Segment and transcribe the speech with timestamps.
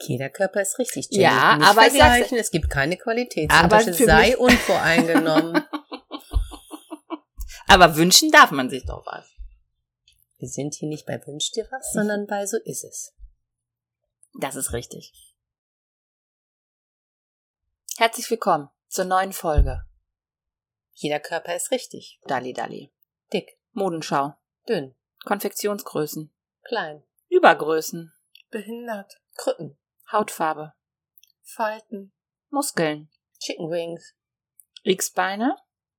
[0.00, 1.08] Jeder Körper ist richtig.
[1.10, 1.24] Jenny.
[1.24, 4.04] Ja, Nicht aber ich sag's, es gibt keine Qualitätsunterschiede.
[4.04, 5.64] Sei unvoreingenommen.
[7.66, 9.26] aber wünschen darf man sich doch was.
[10.38, 13.14] Wir sind hier nicht bei Wünsch dir was, sondern bei So ist es.
[14.38, 15.14] Das ist richtig.
[17.96, 19.86] Herzlich willkommen zur neuen Folge.
[20.92, 22.20] Jeder Körper ist richtig.
[22.26, 22.92] Dalli Dalli.
[23.32, 23.58] Dick.
[23.72, 24.34] Modenschau.
[24.68, 24.94] Dünn.
[25.24, 26.30] Konfektionsgrößen.
[26.64, 27.02] Klein.
[27.28, 28.12] Übergrößen.
[28.50, 29.18] Behindert.
[29.36, 29.78] Krücken.
[30.10, 30.72] Hautfarbe.
[31.42, 32.12] Falten.
[32.50, 33.10] Muskeln.
[33.40, 34.14] Chicken Wings.
[34.84, 35.56] X-Beine.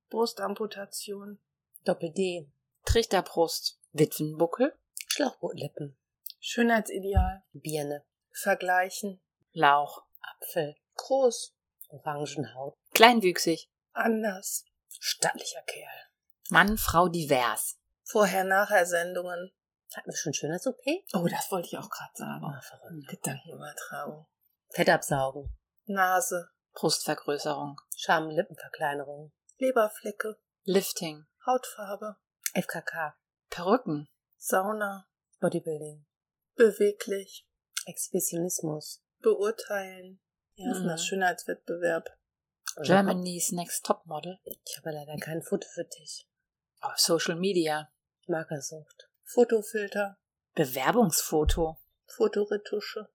[0.08, 1.38] Brustamputation.
[1.84, 2.50] Doppel-D.
[2.84, 3.78] Trichterbrust.
[3.92, 4.74] Witwenbuckel.
[5.08, 5.96] Schlauchbootlippen.
[6.40, 7.42] Schönheitsideal.
[7.52, 8.04] Birne.
[8.32, 9.20] Vergleichen.
[9.52, 10.02] Lauch.
[10.20, 10.76] Apfel.
[10.94, 11.54] Groß.
[11.88, 12.76] Orangenhaut.
[12.94, 13.70] Kleinwüchsig.
[13.92, 14.64] Anders.
[15.00, 16.08] Stattlicher Kerl.
[16.50, 17.78] Mann, Frau divers.
[18.04, 19.52] Vorher-Nachher-Sendungen.
[19.94, 20.80] Hatten wir schon schöner OP?
[21.14, 22.44] Oh, das wollte ich auch gerade sagen.
[22.44, 23.08] Oh, verrückt.
[23.08, 24.26] Gedankenübertragung.
[24.70, 25.56] Fett absaugen.
[25.86, 26.50] Nase.
[26.74, 27.80] Brustvergrößerung.
[27.96, 29.32] Schamlippenverkleinerung.
[29.58, 30.38] Leberflecke.
[30.64, 31.26] Lifting.
[31.46, 32.16] Hautfarbe.
[32.54, 33.16] FKK.
[33.48, 34.08] Perücken.
[34.36, 35.08] Sauna.
[35.40, 36.06] Bodybuilding.
[36.54, 37.46] Beweglich.
[37.86, 39.02] Exhibitionismus.
[39.20, 40.20] Beurteilen.
[40.54, 40.88] Ja, ist mhm.
[40.88, 42.08] das Schönheitswettbewerb.
[42.82, 44.38] Germany's Next Top Model.
[44.44, 46.28] Ich habe leider kein Foto für dich.
[46.82, 47.90] Oh, Social Media.
[48.26, 49.07] Markersucht.
[49.28, 50.16] Fotofilter.
[50.54, 51.76] Bewerbungsfoto.
[52.06, 53.08] Fotoretusche.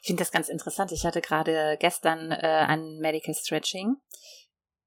[0.00, 0.90] Ich finde das ganz interessant.
[0.90, 3.96] Ich hatte gerade gestern äh, ein Medical Stretching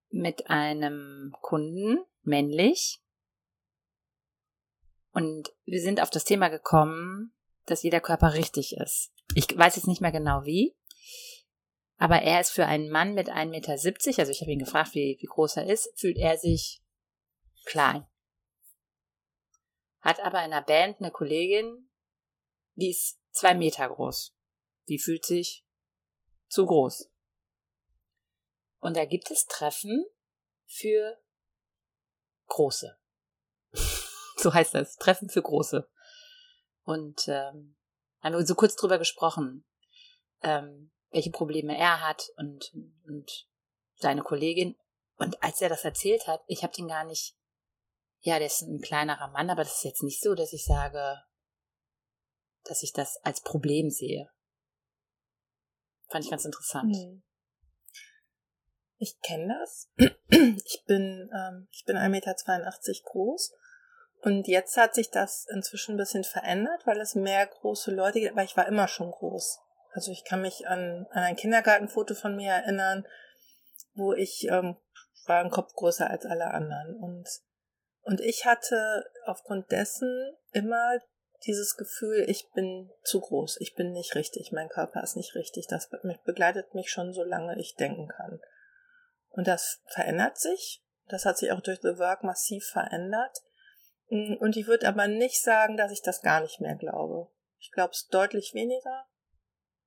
[0.09, 2.99] mit einem Kunden, männlich.
[5.11, 7.33] Und wir sind auf das Thema gekommen,
[7.65, 9.13] dass jeder Körper richtig ist.
[9.35, 10.75] Ich weiß jetzt nicht mehr genau wie,
[11.97, 15.17] aber er ist für einen Mann mit 1,70 Meter, also ich habe ihn gefragt, wie,
[15.19, 16.81] wie groß er ist, fühlt er sich
[17.63, 18.05] klein.
[20.05, 21.89] Hat aber in der Band eine Kollegin,
[22.75, 24.37] die ist zwei Meter groß.
[24.87, 25.65] Die fühlt sich
[26.47, 27.11] zu groß.
[28.77, 30.05] Und da gibt es Treffen
[30.67, 31.19] für
[32.45, 32.95] Große.
[34.37, 34.95] so heißt das.
[34.97, 35.89] Treffen für Große.
[36.83, 37.75] Und ähm,
[38.21, 39.65] haben wir so kurz drüber gesprochen,
[40.43, 42.71] ähm, welche Probleme er hat und,
[43.07, 43.47] und
[43.95, 44.77] seine Kollegin.
[45.15, 47.35] Und als er das erzählt hat, ich habe den gar nicht,
[48.25, 51.21] ja, der ist ein kleinerer Mann, aber das ist jetzt nicht so, dass ich sage,
[52.63, 54.31] dass ich das als Problem sehe.
[56.09, 56.95] Fand ich ganz interessant.
[56.95, 57.23] Hm.
[58.97, 59.89] Ich kenne das.
[60.27, 62.35] Ich bin, ähm, ich bin 1,82 Meter
[63.03, 63.53] groß.
[64.21, 68.31] Und jetzt hat sich das inzwischen ein bisschen verändert, weil es mehr große Leute gibt,
[68.31, 69.59] aber ich war immer schon groß.
[69.91, 73.05] Also ich kann mich an, an ein Kindergartenfoto von mir erinnern,
[73.93, 74.77] wo ich ähm,
[75.27, 76.95] war ein Kopf größer als alle anderen.
[76.95, 77.29] Und,
[78.05, 80.99] und ich hatte aufgrund dessen immer
[81.45, 85.67] dieses Gefühl, ich bin zu groß, ich bin nicht richtig, mein Körper ist nicht richtig.
[85.67, 85.89] Das
[86.23, 88.39] begleitet mich schon, solange ich denken kann.
[89.29, 90.81] Und das verändert sich.
[91.07, 93.37] Das hat sich auch durch The Work massiv verändert.
[94.07, 97.27] Und ich würde aber nicht sagen, dass ich das gar nicht mehr glaube.
[97.59, 99.05] Ich glaube es deutlich weniger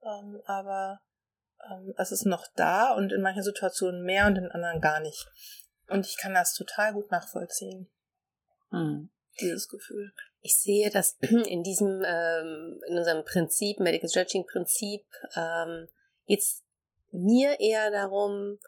[0.03, 1.01] ähm, aber
[1.71, 5.27] ähm, es ist noch da und in manchen Situationen mehr und in anderen gar nicht.
[5.89, 7.91] Und ich kann das total gut nachvollziehen.
[8.71, 9.11] Hm.
[9.41, 10.13] Dieses Gefühl.
[10.41, 15.05] Ich sehe das in diesem, ähm, in unserem Prinzip, Medical Stretching Prinzip,
[15.37, 15.89] ähm,
[16.25, 16.65] jetzt
[17.11, 18.59] mir eher darum,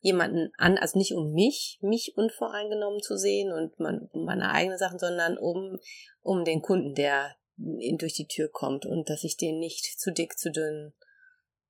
[0.00, 4.98] jemanden an, also nicht um mich, mich unvoreingenommen zu sehen und man, meine eigenen Sachen,
[4.98, 5.78] sondern um,
[6.22, 10.38] um den Kunden, der, durch die Tür kommt und dass ich den nicht zu dick,
[10.38, 10.92] zu dünn,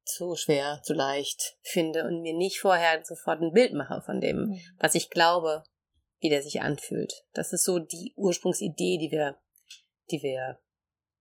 [0.05, 4.49] zu schwer, zu leicht finde und mir nicht vorher sofort ein Bild mache von dem,
[4.49, 4.61] mhm.
[4.79, 5.65] was ich glaube,
[6.27, 7.25] wie der sich anfühlt.
[7.35, 9.39] Das ist so die Ursprungsidee, die wir,
[10.11, 10.59] die wir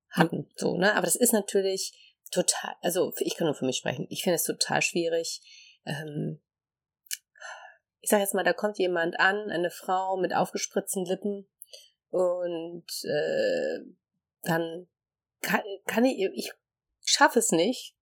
[0.09, 0.95] hatten, so, ne?
[0.95, 4.07] Aber das ist natürlich total, also ich kann nur für mich sprechen.
[4.09, 5.41] Ich finde es total schwierig.
[5.85, 6.41] Ähm,
[8.01, 11.47] ich sag jetzt mal, da kommt jemand an, eine Frau mit aufgespritzten Lippen
[12.09, 13.79] und äh,
[14.41, 14.87] dann
[15.41, 16.51] kann, kann ich, ich
[17.03, 17.95] schaffe es nicht,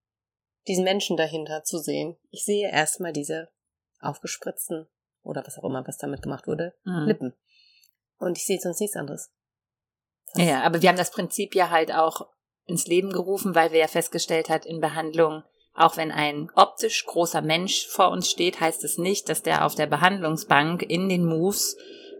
[0.66, 2.16] diesen Menschen dahinter zu sehen.
[2.30, 3.50] Ich sehe erstmal diese
[4.00, 4.88] aufgespritzten
[5.24, 7.06] oder was auch immer, was damit gemacht wurde, mhm.
[7.06, 7.34] Lippen.
[8.18, 9.30] Und ich sehe sonst nichts anderes.
[10.34, 12.28] Das ja, aber wir haben das Prinzip ja halt auch
[12.66, 15.42] ins Leben gerufen, weil wir ja festgestellt hat in Behandlung,
[15.74, 19.74] auch wenn ein optisch großer Mensch vor uns steht, heißt es nicht, dass der auf
[19.74, 21.76] der Behandlungsbank in den Moves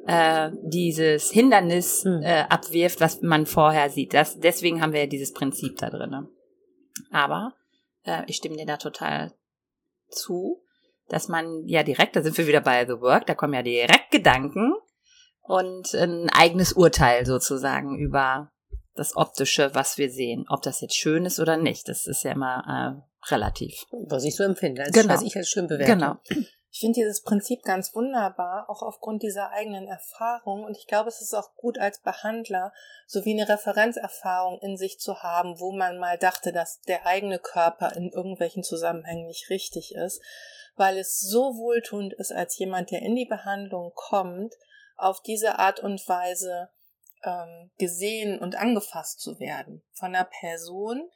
[0.06, 2.22] äh, dieses Hindernis hm.
[2.22, 4.12] äh, abwirft, was man vorher sieht.
[4.12, 6.28] Das, deswegen haben wir ja dieses Prinzip da drin.
[7.10, 7.54] Aber
[8.04, 9.32] äh, ich stimme dir da total
[10.08, 10.63] zu,
[11.08, 14.10] dass man ja direkt, da sind wir wieder bei The Work, da kommen ja direkt
[14.10, 14.74] Gedanken
[15.40, 18.50] und ein eigenes Urteil sozusagen über
[18.94, 20.46] das Optische, was wir sehen.
[20.48, 23.84] Ob das jetzt schön ist oder nicht, das ist ja immer äh, relativ.
[24.08, 25.12] Was ich so empfinde, als, Genau.
[25.14, 25.92] was ich als schön bewerte.
[25.92, 26.16] Genau.
[26.70, 30.64] Ich finde dieses Prinzip ganz wunderbar, auch aufgrund dieser eigenen Erfahrung.
[30.64, 32.72] Und ich glaube, es ist auch gut als Behandler,
[33.06, 37.38] so wie eine Referenzerfahrung in sich zu haben, wo man mal dachte, dass der eigene
[37.38, 40.20] Körper in irgendwelchen Zusammenhängen nicht richtig ist,
[40.76, 44.54] weil es so wohltuend ist, als jemand, der in die Behandlung kommt,
[44.96, 46.70] auf diese Art und Weise
[47.24, 51.08] ähm, gesehen und angefasst zu werden von einer Person,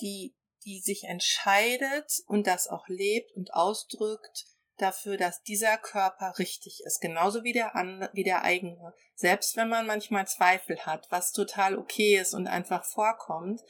[0.00, 0.34] die,
[0.64, 4.46] die sich entscheidet und das auch lebt und ausdrückt,
[4.78, 8.94] dafür, dass dieser Körper richtig ist, genauso wie der andere, wie der eigene.
[9.14, 13.60] Selbst wenn man manchmal Zweifel hat, was total okay ist und einfach vorkommt.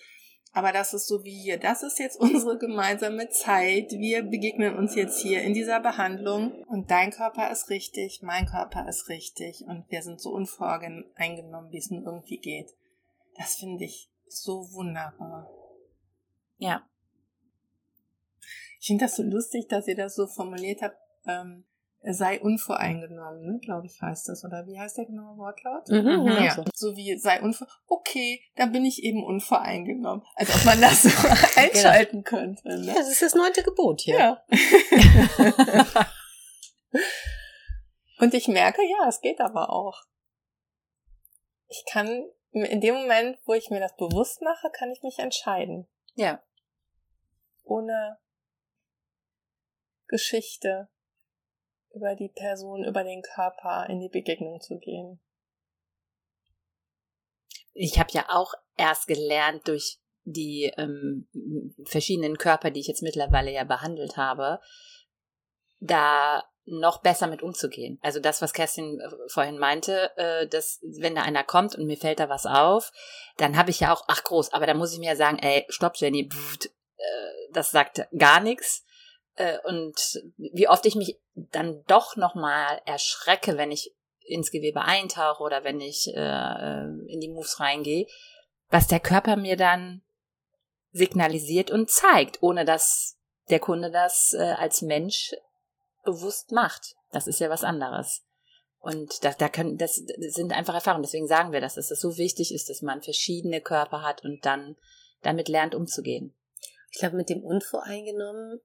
[0.56, 1.59] Aber das ist so wie hier.
[1.59, 3.91] Das ist jetzt unsere gemeinsame Zeit.
[3.91, 8.89] Wir begegnen uns jetzt hier in dieser Behandlung und dein Körper ist richtig, mein Körper
[8.89, 12.71] ist richtig und wir sind so unvoreingenommen, wie es nur irgendwie geht.
[13.37, 15.51] Das finde ich so wunderbar.
[16.59, 16.89] Ja.
[18.79, 20.97] Ich finde das so lustig, dass ihr das so formuliert habt,
[21.27, 21.65] ähm,
[22.12, 23.59] sei unvoreingenommen, ne?
[23.61, 24.45] glaube ich, heißt das.
[24.45, 25.89] Oder wie heißt der genaue Wortlaut?
[25.89, 26.27] Mhm, Mhm.
[26.29, 26.43] ja.
[26.45, 27.67] Ja, so wie sei unvor.
[27.87, 30.23] Okay, dann bin ich eben unvoreingenommen.
[30.35, 31.09] Als ob man das so
[31.56, 32.69] einschalten könnte.
[32.69, 32.93] Ja, Ne?
[32.95, 34.19] das ist das neunte Gebot hier.
[34.19, 34.45] Ja.
[38.19, 40.03] Und ich merke, ja, es geht aber auch.
[41.69, 45.89] Ich kann, in dem Moment, wo ich mir das bewusst mache, kann ich mich entscheiden.
[46.17, 46.41] Ja.
[47.65, 48.19] ohne
[50.07, 50.89] Geschichte
[51.94, 55.20] über die Person, über den Körper in die Begegnung zu gehen.
[57.73, 61.29] Ich habe ja auch erst gelernt durch die ähm,
[61.85, 64.61] verschiedenen Körper, die ich jetzt mittlerweile ja behandelt habe,
[65.81, 67.99] da noch besser mit umzugehen.
[68.02, 71.99] Also das, was Kerstin äh, vorhin meinte, äh, dass wenn da einer kommt und mir
[71.99, 72.90] fällt da was auf,
[73.37, 75.67] dann habe ich ja auch, ach groß, aber da muss ich mir ja sagen, ey,
[75.69, 78.85] stopp Jenny, pft, äh, das sagt gar nichts.
[79.37, 83.95] Äh, und wie oft ich mich dann doch nochmal erschrecke, wenn ich
[84.27, 88.07] ins Gewebe eintauche oder wenn ich äh, äh, in die Moves reingehe,
[88.69, 90.03] was der Körper mir dann
[90.93, 93.19] signalisiert und zeigt, ohne dass
[93.51, 95.35] der Kunde das äh, als Mensch
[96.05, 96.95] bewusst macht.
[97.11, 98.25] Das ist ja was anderes.
[98.79, 101.03] Und da, da können, das sind einfach Erfahrungen.
[101.03, 104.45] Deswegen sagen wir das, dass es so wichtig ist, dass man verschiedene Körper hat und
[104.45, 104.77] dann
[105.23, 106.35] damit lernt umzugehen.
[106.91, 108.61] Ich glaube, mit dem Unvoreingenommen,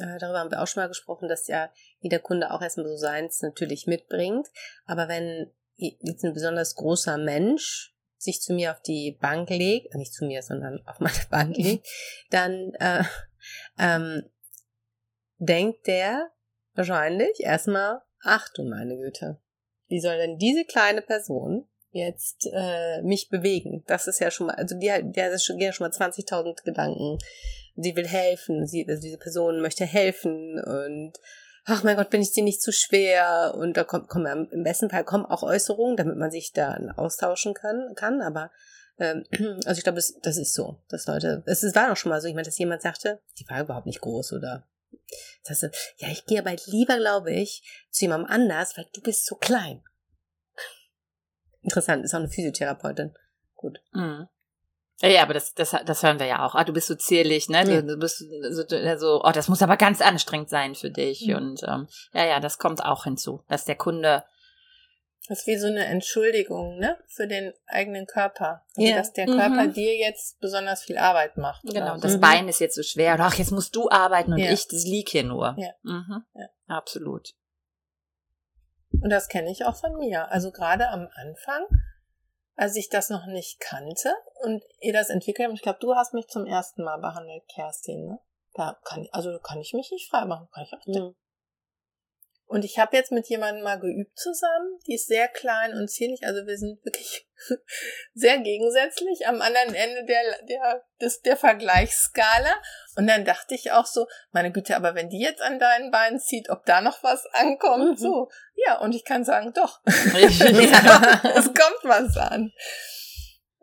[0.00, 1.70] äh, darüber haben wir auch schon mal gesprochen, dass ja
[2.00, 4.48] jeder Kunde auch erstmal so seins natürlich mitbringt.
[4.86, 9.98] Aber wenn jetzt ein besonders großer Mensch sich zu mir auf die Bank legt, äh,
[9.98, 11.86] nicht zu mir, sondern auf meine Bank legt,
[12.30, 13.04] dann äh,
[13.78, 14.22] ähm,
[15.38, 16.30] denkt der
[16.74, 19.40] wahrscheinlich erstmal, ach du meine Güte,
[19.88, 23.84] wie soll denn diese kleine Person jetzt äh, mich bewegen?
[23.86, 27.18] Das ist ja schon mal, also die, die hat schon, hat schon mal 20.000 Gedanken.
[27.76, 31.12] Sie will helfen, sie, also diese Person möchte helfen und
[31.64, 33.54] ach mein Gott, bin ich dir nicht zu schwer?
[33.56, 37.54] Und da kommt, kommen im besten Fall kommen auch Äußerungen, damit man sich dann austauschen
[37.54, 38.50] kann, kann, aber
[38.98, 39.24] ähm,
[39.64, 42.28] also ich glaube, das, das ist so, dass Leute, es war doch schon mal so,
[42.28, 44.66] ich meine, dass jemand sagte, die war überhaupt nicht groß oder
[45.44, 49.26] das heißt, ja, ich gehe aber lieber, glaube ich, zu jemandem anders, weil du bist
[49.26, 49.82] so klein.
[51.62, 53.14] Interessant, ist auch eine Physiotherapeutin.
[53.54, 53.80] Gut.
[53.92, 54.28] Mhm.
[55.04, 56.54] Ja, ja, aber das, das, das hören wir ja auch.
[56.54, 57.58] Ah, du bist so zierlich, ne?
[57.70, 57.82] Ja.
[57.82, 58.18] Du, bist
[58.50, 58.62] so,
[58.96, 61.26] so, oh, das muss aber ganz anstrengend sein für dich.
[61.26, 61.36] Mhm.
[61.36, 64.24] Und ähm, ja, ja, das kommt auch hinzu, dass der Kunde
[65.28, 66.98] Das ist wie so eine Entschuldigung, ne?
[67.08, 68.62] Für den eigenen Körper.
[68.76, 68.96] Also, Ja.
[68.96, 69.38] dass der Mhm.
[69.38, 71.62] Körper dir jetzt besonders viel Arbeit macht.
[71.64, 72.20] Genau, oder das so.
[72.20, 73.14] Bein ist jetzt so schwer.
[73.14, 74.50] Oder ach, jetzt musst du arbeiten und Ja.
[74.52, 75.54] ich, das lieg hier nur.
[75.58, 75.70] Ja.
[75.82, 76.24] Mhm.
[76.34, 76.46] Ja.
[76.66, 77.34] Absolut.
[79.02, 80.30] Und das kenne ich auch von mir.
[80.30, 81.66] Also gerade am Anfang,
[82.56, 86.14] als ich das noch nicht kannte und ihr das entwickelt habt, ich glaube, du hast
[86.14, 88.18] mich zum ersten Mal behandelt, Kerstin, ne?
[88.54, 90.48] Da kann, also kann ich mich nicht frei machen.
[90.52, 91.16] Kann ich auch Mhm.
[92.46, 96.24] Und ich habe jetzt mit jemandem mal geübt zusammen, die ist sehr klein und zierlich,
[96.26, 97.26] also wir sind wirklich
[98.14, 102.54] sehr gegensätzlich am anderen Ende der, der, des, der Vergleichsskala.
[102.96, 106.20] Und dann dachte ich auch so, meine Güte, aber wenn die jetzt an deinen Beinen
[106.20, 107.96] zieht, ob da noch was ankommt, Mhm.
[107.96, 108.28] so.
[108.66, 109.80] Ja, und ich kann sagen, doch.
[109.86, 111.22] Ja.
[111.36, 112.52] es kommt was an.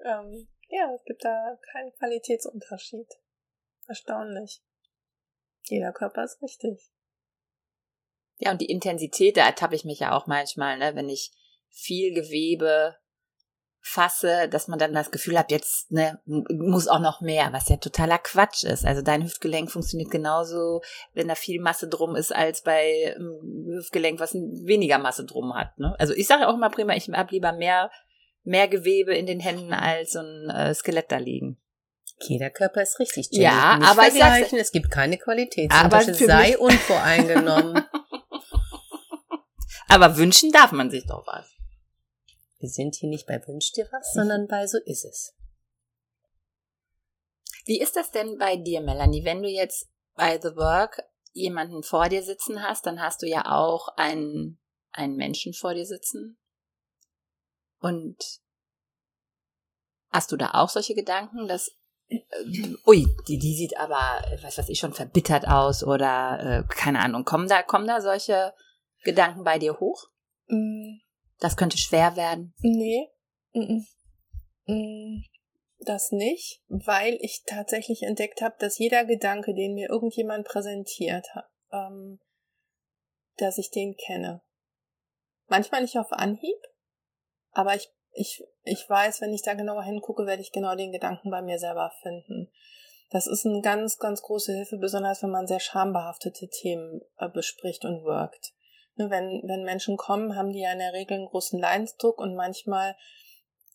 [0.04, 3.08] Ähm, ja, es gibt da keinen Qualitätsunterschied.
[3.88, 4.62] Erstaunlich.
[5.66, 6.92] Jeder Körper ist richtig.
[8.42, 11.32] Ja, und die Intensität, da ertappe ich mich ja auch manchmal, ne, wenn ich
[11.70, 12.96] viel Gewebe
[13.80, 17.78] fasse, dass man dann das Gefühl hat, jetzt ne, muss auch noch mehr, was ja
[17.78, 18.86] totaler Quatsch ist.
[18.86, 20.82] Also dein Hüftgelenk funktioniert genauso,
[21.14, 25.78] wenn da viel Masse drum ist, als bei ähm, Hüftgelenk, was weniger Masse drum hat.
[25.80, 25.96] Ne?
[26.00, 27.92] Also ich sage auch immer prima, ich habe lieber mehr
[28.44, 31.58] mehr Gewebe in den Händen als so ein äh, Skelett da liegen.
[32.28, 33.30] Jeder Körper ist richtig.
[33.32, 33.44] Jenny.
[33.46, 34.60] Ja, Nicht aber vergleichen.
[34.60, 36.26] es gibt keine Qualitätsunterschiede.
[36.26, 37.84] Sei unvoreingenommen.
[39.92, 41.52] aber wünschen darf man sich doch was.
[42.60, 45.36] Wir sind hier nicht bei Wünsch dir was, sondern bei So ist es.
[47.66, 52.08] Wie ist das denn bei dir, Melanie, wenn du jetzt bei The Work jemanden vor
[52.08, 54.60] dir sitzen hast, dann hast du ja auch einen,
[54.92, 56.38] einen Menschen vor dir sitzen.
[57.80, 58.18] Und
[60.10, 61.72] hast du da auch solche Gedanken, dass
[62.08, 62.20] äh,
[62.86, 67.26] ui, die, die sieht aber, was weiß ich, schon verbittert aus oder äh, keine Ahnung,
[67.26, 68.54] kommen da, kommen da solche
[69.04, 70.08] Gedanken bei dir hoch?
[70.48, 71.00] Mm.
[71.40, 72.54] Das könnte schwer werden.
[72.60, 73.10] Nee.
[73.54, 73.84] Mm
[74.68, 75.24] -mm.
[75.80, 81.50] Das nicht, weil ich tatsächlich entdeckt habe, dass jeder Gedanke, den mir irgendjemand präsentiert hat,
[81.72, 82.20] ähm,
[83.38, 84.42] dass ich den kenne.
[85.48, 86.58] Manchmal nicht auf Anhieb,
[87.52, 91.32] aber ich, ich, ich weiß, wenn ich da genauer hingucke, werde ich genau den Gedanken
[91.32, 92.52] bei mir selber finden.
[93.10, 97.84] Das ist eine ganz, ganz große Hilfe, besonders wenn man sehr schambehaftete Themen äh, bespricht
[97.84, 98.54] und wirkt.
[98.96, 102.36] Ne, wenn, wenn Menschen kommen, haben die ja in der Regel einen großen Leidensdruck und
[102.36, 102.96] manchmal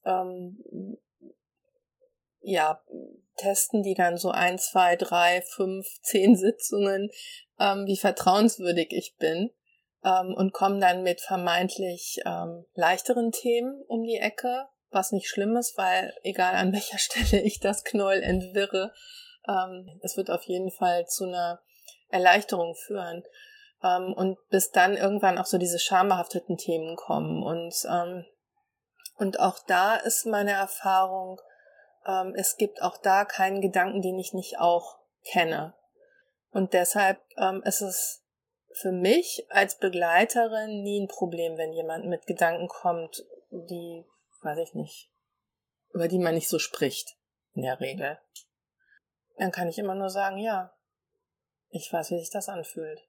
[0.05, 0.99] ähm,
[2.41, 2.81] ja,
[3.37, 7.11] testen die dann so ein, zwei, drei, fünf, zehn Sitzungen,
[7.59, 9.51] ähm, wie vertrauenswürdig ich bin
[10.05, 15.57] ähm, und kommen dann mit vermeintlich ähm, leichteren Themen um die Ecke, was nicht schlimm
[15.57, 18.93] ist, weil egal an welcher Stelle ich das Knäuel entwirre,
[19.49, 21.61] ähm, es wird auf jeden Fall zu einer
[22.09, 23.25] Erleichterung führen.
[23.83, 27.43] Ähm, und bis dann irgendwann auch so diese schambehafteten Themen kommen.
[27.43, 28.25] Und, ähm,
[29.17, 31.41] und auch da ist meine Erfahrung,
[32.07, 35.75] ähm, es gibt auch da keinen Gedanken, den ich nicht auch kenne.
[36.51, 38.25] Und deshalb ähm, ist es
[38.73, 44.05] für mich als Begleiterin nie ein Problem, wenn jemand mit Gedanken kommt, die,
[44.43, 45.11] weiß ich nicht,
[45.93, 47.17] über die man nicht so spricht,
[47.55, 48.19] in der Regel.
[49.39, 50.75] Dann kann ich immer nur sagen, ja,
[51.71, 53.01] ich weiß, wie sich das anfühlt.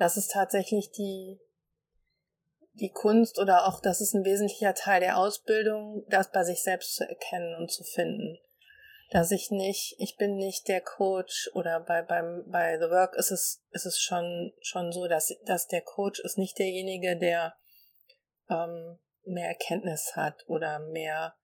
[0.00, 1.38] Das ist tatsächlich die,
[2.72, 6.96] die Kunst oder auch das ist ein wesentlicher Teil der Ausbildung, das bei sich selbst
[6.96, 8.38] zu erkennen und zu finden.
[9.10, 13.30] Dass ich nicht, ich bin nicht der Coach oder bei, beim, bei The Work ist
[13.30, 17.54] es, ist es schon, schon so, dass, dass der Coach ist nicht derjenige, der
[18.48, 21.34] ähm, mehr Erkenntnis hat oder mehr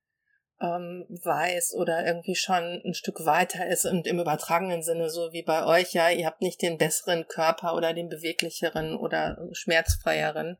[0.60, 5.42] ähm, weiß oder irgendwie schon ein Stück weiter ist und im übertragenen Sinne so wie
[5.42, 10.58] bei euch, ja, ihr habt nicht den besseren Körper oder den beweglicheren oder schmerzfreieren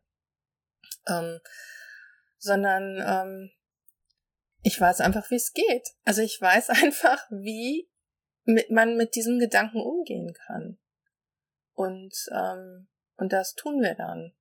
[1.09, 1.41] ähm,
[2.39, 3.51] sondern ähm,
[4.63, 5.89] ich weiß einfach, wie es geht.
[6.05, 7.91] Also ich weiß einfach, wie
[8.45, 10.79] mit, man mit diesem Gedanken umgehen kann.
[11.75, 14.35] Und, ähm, und das tun wir dann.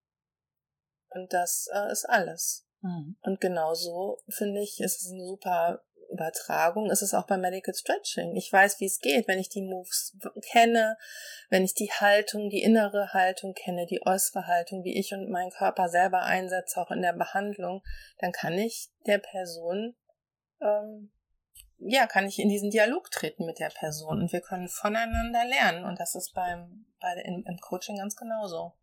[1.09, 2.64] Und das äh, ist alles.
[2.85, 3.17] Mhm.
[3.21, 8.35] Und genauso finde ich, ist es eine super Übertragung ist es auch beim Medical Stretching.
[8.35, 10.15] Ich weiß, wie es geht, wenn ich die Moves
[10.51, 10.97] kenne,
[11.49, 15.49] wenn ich die Haltung, die innere Haltung kenne, die äußere Haltung, wie ich und mein
[15.49, 17.81] Körper selber einsetze, auch in der Behandlung,
[18.19, 19.95] dann kann ich der Person,
[20.61, 21.11] ähm,
[21.79, 25.85] ja, kann ich in diesen Dialog treten mit der Person und wir können voneinander lernen
[25.85, 28.73] und das ist beim, bei, im, im Coaching ganz genauso.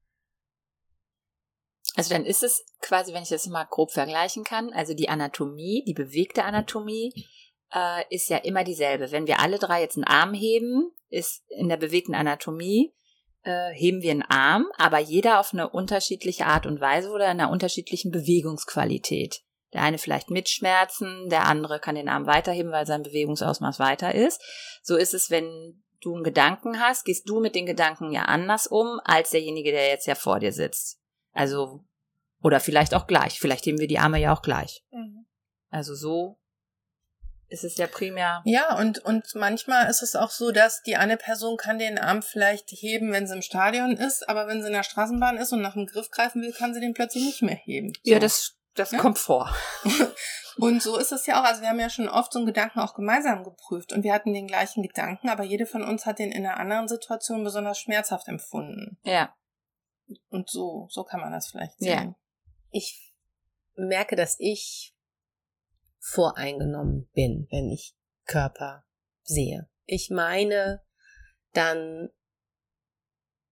[1.95, 5.85] Also dann ist es quasi, wenn ich das mal grob vergleichen kann, also die Anatomie,
[5.87, 7.13] die bewegte Anatomie
[7.75, 9.11] äh, ist ja immer dieselbe.
[9.11, 12.95] Wenn wir alle drei jetzt einen Arm heben, ist in der bewegten Anatomie
[13.45, 17.41] äh, heben wir einen Arm, aber jeder auf eine unterschiedliche Art und Weise oder in
[17.41, 19.43] einer unterschiedlichen Bewegungsqualität.
[19.73, 24.15] Der eine vielleicht mit Schmerzen, der andere kann den Arm weiterheben, weil sein Bewegungsausmaß weiter
[24.15, 24.43] ist.
[24.83, 28.67] So ist es, wenn du einen Gedanken hast, gehst du mit den Gedanken ja anders
[28.67, 31.02] um als derjenige, der jetzt ja vor dir sitzt.
[31.33, 31.85] Also,
[32.43, 33.39] oder vielleicht auch gleich.
[33.41, 34.85] Vielleicht heben wir die Arme ja auch gleich.
[34.91, 35.27] Mhm.
[35.71, 36.39] Also so
[37.53, 38.41] ist es ja primär.
[38.45, 42.23] Ja, und, und manchmal ist es auch so, dass die eine Person kann den Arm
[42.23, 45.61] vielleicht heben, wenn sie im Stadion ist, aber wenn sie in der Straßenbahn ist und
[45.61, 47.93] nach dem Griff greifen will, kann sie den plötzlich nicht mehr heben.
[48.03, 48.11] So.
[48.11, 48.99] Ja, das, das ja?
[48.99, 49.55] kommt vor.
[50.57, 51.45] und so ist es ja auch.
[51.45, 54.33] Also wir haben ja schon oft so einen Gedanken auch gemeinsam geprüft und wir hatten
[54.33, 58.29] den gleichen Gedanken, aber jede von uns hat den in einer anderen Situation besonders schmerzhaft
[58.29, 58.99] empfunden.
[59.05, 59.35] Ja.
[60.29, 61.89] Und so, so kann man das vielleicht sehen.
[61.89, 62.15] Ja.
[62.71, 63.15] Ich
[63.75, 64.95] merke, dass ich
[65.99, 68.85] voreingenommen bin, wenn ich Körper
[69.23, 69.69] sehe.
[69.85, 70.83] Ich meine
[71.53, 72.09] dann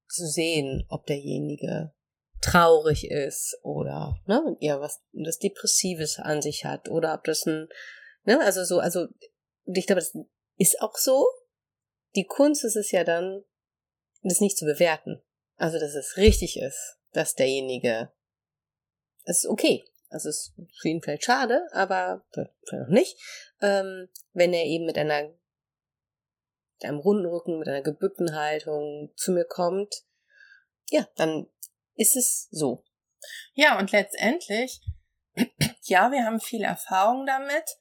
[0.08, 1.94] zu sehen, ob derjenige
[2.40, 7.68] traurig ist oder ne, ja was das Depressives an sich hat oder ob das ein
[8.24, 9.08] ne, also so also
[9.66, 10.16] ich glaube das
[10.60, 11.26] ist auch so.
[12.14, 13.42] Die Kunst ist es ja dann,
[14.22, 15.22] das nicht zu bewerten.
[15.60, 18.10] Also, dass es richtig ist, dass derjenige,
[19.24, 19.84] es ist okay.
[20.08, 23.18] also es ist für ihn vielleicht schade, aber vielleicht auch nicht,
[23.60, 29.32] ähm, wenn er eben mit einer mit einem runden Rücken, mit einer gebückten Haltung zu
[29.32, 30.06] mir kommt,
[30.88, 31.46] ja, dann
[31.94, 32.82] ist es so.
[33.52, 34.80] Ja, und letztendlich,
[35.82, 37.76] ja, wir haben viel Erfahrung damit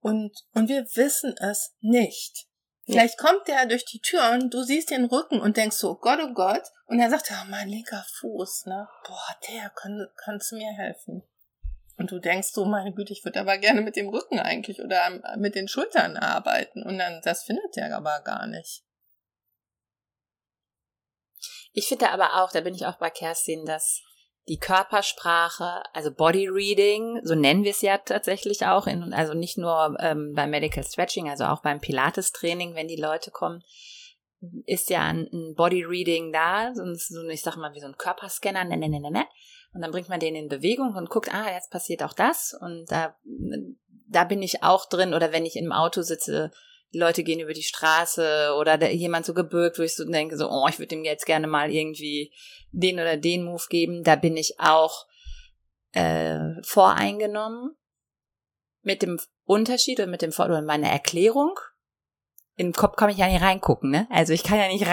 [0.00, 2.49] und, und wir wissen es nicht.
[2.90, 6.18] Vielleicht kommt der durch die Tür und du siehst den Rücken und denkst so, Gott,
[6.22, 6.62] oh Gott.
[6.86, 8.88] Und er sagt, ja, mein linker Fuß, ne?
[9.06, 11.22] Boah, der kann, kannst mir helfen.
[11.96, 15.36] Und du denkst so, meine Güte, ich würde aber gerne mit dem Rücken eigentlich oder
[15.36, 16.82] mit den Schultern arbeiten.
[16.82, 18.82] Und dann, das findet der aber gar nicht.
[21.72, 24.02] Ich finde aber auch, da bin ich auch bei Kerstin, dass
[24.50, 29.58] die Körpersprache, also Body Reading, so nennen wir es ja tatsächlich auch, in, also nicht
[29.58, 33.62] nur ähm, beim Medical Stretching, also auch beim Pilates-Training, wenn die Leute kommen,
[34.66, 37.96] ist ja ein, ein Body Reading da, so, so, ich sag mal wie so ein
[37.96, 39.24] Körperscanner, ne, ne, ne, ne, ne.
[39.72, 42.52] Und dann bringt man den in Bewegung und guckt, ah, jetzt passiert auch das.
[42.60, 43.14] Und da,
[44.08, 45.14] da bin ich auch drin.
[45.14, 46.50] Oder wenn ich im Auto sitze,
[46.92, 50.50] die Leute gehen über die Straße oder jemand so gebürgt, wo ich so denke, so,
[50.50, 52.32] oh, ich würde ihm jetzt gerne mal irgendwie
[52.72, 54.02] den oder den Move geben.
[54.02, 55.06] Da bin ich auch
[55.92, 57.76] äh, voreingenommen
[58.82, 61.58] mit dem Unterschied oder mit dem oder meiner Erklärung.
[62.56, 64.06] Im Kopf kann ich ja nicht reingucken, ne?
[64.10, 64.86] Also ich kann ja nicht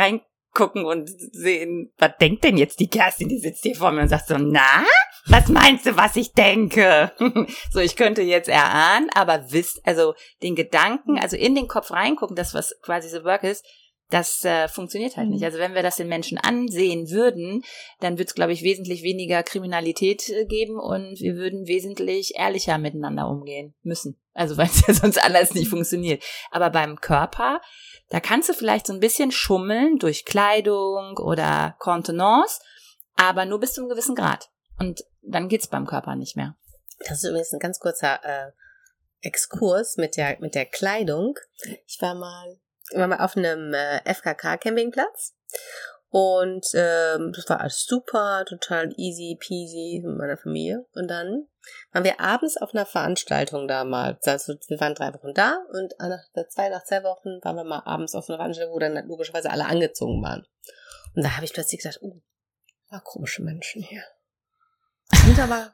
[0.57, 4.09] reingucken und sehen, was denkt denn jetzt die Kerstin, die sitzt hier vor mir und
[4.09, 4.83] sagt so, na,
[5.25, 7.11] was meinst du, was ich denke?
[7.71, 12.35] so, ich könnte jetzt erahnen, aber wisst, also den Gedanken, also in den Kopf reingucken,
[12.35, 13.65] das was quasi The Work ist,
[14.09, 15.41] das äh, funktioniert halt nicht.
[15.41, 15.45] Mhm.
[15.45, 17.63] Also wenn wir das den Menschen ansehen würden,
[17.99, 22.77] dann wird es, glaube ich, wesentlich weniger Kriminalität äh, geben und wir würden wesentlich ehrlicher
[22.77, 24.17] miteinander umgehen müssen.
[24.33, 26.23] Also weil es ja sonst alles nicht funktioniert.
[26.51, 27.61] Aber beim Körper,
[28.09, 32.61] da kannst du vielleicht so ein bisschen schummeln durch Kleidung oder Kontenance,
[33.15, 34.49] aber nur bis zu einem gewissen Grad.
[34.79, 36.55] Und dann geht's beim Körper nicht mehr.
[36.99, 38.51] Das ist übrigens ein ganz kurzer äh,
[39.19, 41.37] Exkurs mit der mit der Kleidung.
[41.85, 42.57] Ich war mal
[42.93, 45.35] war mal auf einem äh, FKK Campingplatz
[46.09, 50.85] und ähm, das war alles super, total easy peasy mit meiner Familie.
[50.93, 51.47] Und dann
[51.91, 54.17] waren wir abends auf einer Veranstaltung da mal.
[54.25, 57.83] Also wir waren drei Wochen da und nach zwei, nach zwei Wochen waren wir mal
[57.85, 60.47] abends auf einer Veranstaltung, wo dann logischerweise alle angezogen waren.
[61.13, 62.21] Und da habe ich plötzlich gesagt, oh,
[62.89, 64.03] war komische Menschen hier.
[65.27, 65.73] Und aber,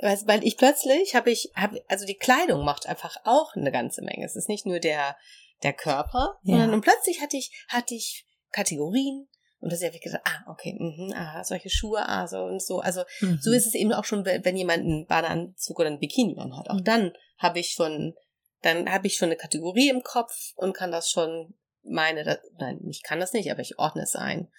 [0.26, 4.24] weil ich plötzlich habe ich, hab, also die Kleidung macht einfach auch eine ganze Menge.
[4.24, 5.16] Es ist nicht nur der,
[5.62, 6.56] der Körper, ja.
[6.56, 9.28] sondern und plötzlich hatte ich, hatte ich Kategorien,
[9.62, 12.80] und das habe ich gesagt, ah, okay, mh, ah, solche Schuhe, ah, so und so.
[12.80, 13.38] Also mhm.
[13.40, 16.68] so ist es eben auch schon, wenn jemand einen Badeanzug oder ein Bikini anhat.
[16.68, 16.84] Auch mhm.
[16.84, 18.14] dann habe ich schon,
[18.62, 22.80] dann habe ich schon eine Kategorie im Kopf und kann das schon meine, das, nein,
[22.88, 24.50] ich kann das nicht, aber ich ordne es ein.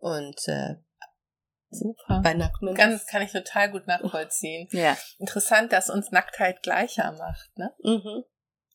[0.00, 0.74] Und äh,
[1.72, 2.20] Super.
[2.24, 2.76] Bei Nacktment.
[2.76, 4.66] Ganz, kann ich total gut nachvollziehen.
[4.72, 4.96] ja.
[5.18, 7.72] Interessant, dass uns Nacktheit gleicher macht, ne?
[7.84, 8.24] Mhm.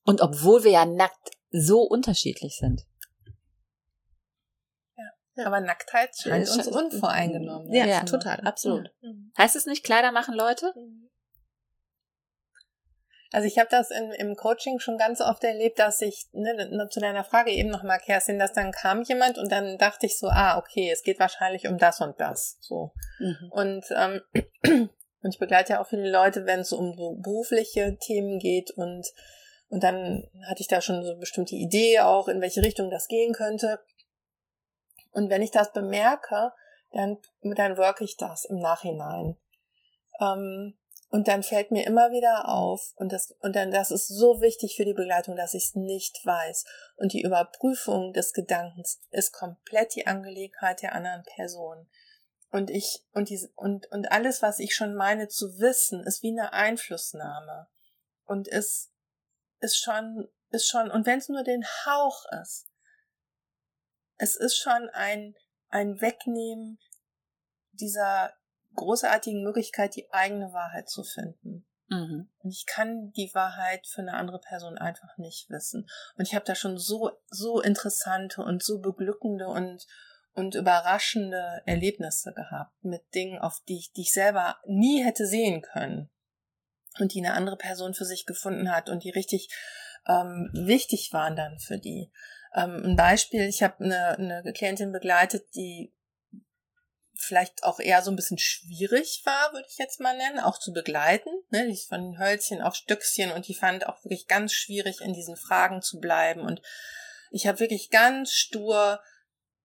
[0.05, 2.85] Und obwohl wir ja nackt so unterschiedlich sind.
[4.97, 5.45] Ja.
[5.45, 7.73] Aber Nacktheit scheint uns unvoreingenommen.
[7.73, 8.89] Ja, ja, total, absolut.
[9.01, 9.09] Ja.
[9.37, 10.73] Heißt es nicht, Kleider machen Leute?
[10.75, 11.09] Mhm.
[13.31, 17.01] Also ich habe das in, im Coaching schon ganz oft erlebt, dass ich, ne, zu
[17.01, 20.57] deiner Frage eben nochmal, Kerstin, dass dann kam jemand und dann dachte ich so, ah,
[20.57, 22.57] okay, es geht wahrscheinlich um das und das.
[22.61, 22.93] So.
[23.19, 23.51] Mhm.
[23.51, 24.21] Und, ähm,
[25.21, 29.05] und ich begleite ja auch viele Leute, wenn es um so berufliche Themen geht und,
[29.75, 33.09] und dann hatte ich da schon so eine bestimmte Idee auch, in welche Richtung das
[33.09, 33.81] gehen könnte.
[35.11, 36.53] Und wenn ich das bemerke,
[36.93, 39.35] dann, dann work ich das im Nachhinein.
[40.21, 40.77] Ähm,
[41.09, 44.77] und dann fällt mir immer wieder auf, und das, und dann, das ist so wichtig
[44.77, 46.63] für die Begleitung, dass ich es nicht weiß.
[46.95, 51.89] Und die Überprüfung des Gedankens ist komplett die Angelegenheit der anderen Person.
[52.49, 56.31] Und ich, und diese, und, und alles, was ich schon meine zu wissen, ist wie
[56.31, 57.67] eine Einflussnahme.
[58.23, 58.93] Und ist,
[59.59, 62.67] ist schon, ist schon, und wenn es nur den Hauch ist,
[64.17, 65.35] es ist schon ein,
[65.69, 66.79] ein Wegnehmen
[67.71, 68.33] dieser,
[68.75, 71.65] großartigen Möglichkeit, die eigene Wahrheit zu finden.
[71.87, 72.29] Mhm.
[72.39, 75.87] Und ich kann die Wahrheit für eine andere Person einfach nicht wissen.
[76.17, 79.85] Und ich habe da schon so, so interessante und so beglückende und,
[80.33, 85.61] und überraschende Erlebnisse gehabt mit Dingen, auf die ich, die ich selber nie hätte sehen
[85.61, 86.09] können.
[86.99, 89.49] Und die eine andere Person für sich gefunden hat und die richtig
[90.07, 92.11] ähm, wichtig waren dann für die.
[92.55, 95.93] Ähm, ein Beispiel, ich habe eine, eine Klientin begleitet, die
[97.17, 100.73] vielleicht auch eher so ein bisschen schwierig war, würde ich jetzt mal nennen, auch zu
[100.73, 101.29] begleiten.
[101.49, 101.65] Ne?
[101.67, 105.35] Die ist von Hölzchen auf Stöckchen und die fand auch wirklich ganz schwierig, in diesen
[105.35, 106.41] Fragen zu bleiben.
[106.41, 106.61] Und
[107.31, 109.01] ich habe wirklich ganz stur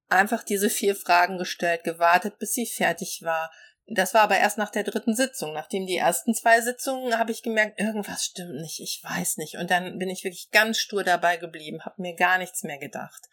[0.08, 3.52] einfach diese vier Fragen gestellt, gewartet, bis sie fertig war,
[3.92, 5.52] das war aber erst nach der dritten Sitzung.
[5.52, 9.56] Nachdem die ersten zwei Sitzungen habe ich gemerkt, irgendwas stimmt nicht, ich weiß nicht.
[9.56, 13.28] Und dann bin ich wirklich ganz stur dabei geblieben, habe mir gar nichts mehr gedacht.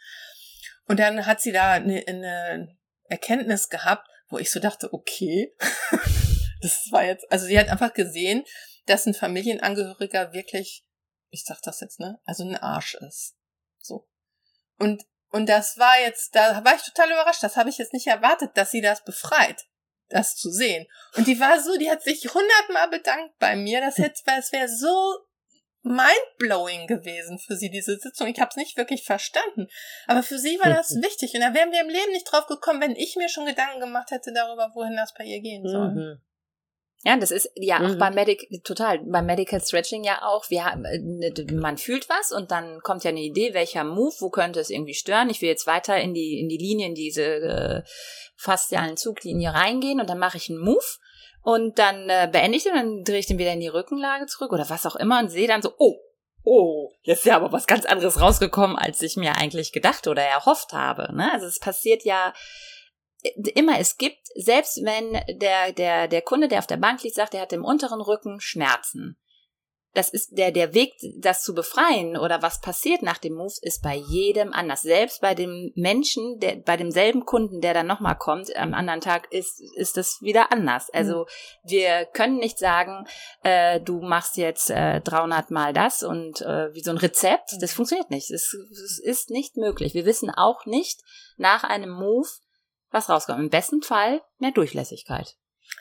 [0.88, 5.56] Und dann hat sie da eine, eine Erkenntnis gehabt, wo ich so dachte, okay,
[6.62, 8.43] das war jetzt, also sie hat einfach gesehen,
[8.88, 10.86] dass ein Familienangehöriger wirklich,
[11.30, 13.36] ich sag das jetzt, ne, also ein Arsch ist.
[13.80, 14.08] So.
[14.80, 18.08] Und, und das war jetzt, da war ich total überrascht, das habe ich jetzt nicht
[18.08, 19.67] erwartet, dass sie das befreit,
[20.10, 20.88] das zu sehen.
[21.15, 24.70] Und die war so, die hat sich hundertmal bedankt bei mir, das hätte, es wäre
[24.70, 25.28] so
[25.84, 28.28] mindblowing gewesen für sie, diese Sitzung.
[28.28, 29.67] Ich habe es nicht wirklich verstanden.
[30.06, 31.34] Aber für sie war das wichtig.
[31.34, 34.12] Und da wären wir im Leben nicht drauf gekommen, wenn ich mir schon Gedanken gemacht
[34.12, 35.91] hätte darüber, wohin das bei ihr gehen soll.
[35.91, 36.22] Mhm.
[37.04, 38.00] Ja, das ist ja auch mhm.
[38.00, 40.50] beim Medic total beim Medical Stretching ja auch.
[40.50, 44.16] Wir haben, äh, ne, man fühlt was und dann kommt ja eine Idee, welcher Move,
[44.20, 45.30] wo könnte es irgendwie stören.
[45.30, 47.84] Ich will jetzt weiter in die in die Linie, in diese äh,
[48.36, 50.86] faszialen Zuglinie reingehen und dann mache ich einen Move
[51.44, 54.52] und dann äh, beende ich den, dann drehe ich den wieder in die Rückenlage zurück
[54.52, 55.98] oder was auch immer und sehe dann so, oh,
[56.44, 60.24] oh, jetzt ist ja aber was ganz anderes rausgekommen, als ich mir eigentlich gedacht oder
[60.24, 61.14] erhofft habe.
[61.16, 61.32] Ne?
[61.32, 62.34] Also es passiert ja
[63.56, 67.34] immer, es gibt, selbst wenn der, der, der Kunde, der auf der Bank liegt, sagt,
[67.34, 69.17] er hat im unteren Rücken Schmerzen.
[69.97, 73.82] Das ist der, der Weg, das zu befreien oder was passiert nach dem Move, ist
[73.82, 74.84] bei jedem anders.
[74.84, 79.32] Selbst bei dem Menschen, der, bei demselben Kunden, der dann nochmal kommt, am anderen Tag
[79.32, 80.91] ist, ist das wieder anders.
[80.93, 81.25] Also, mhm.
[81.63, 83.08] wir können nicht sagen,
[83.41, 87.56] äh, du machst jetzt äh, 300 mal das und äh, wie so ein Rezept.
[87.60, 88.30] Das funktioniert nicht.
[88.30, 89.95] Es, es ist nicht möglich.
[89.95, 91.01] Wir wissen auch nicht
[91.38, 92.30] nach einem Move,
[92.91, 93.39] was rauskommt.
[93.39, 95.38] Im besten Fall mehr Durchlässigkeit.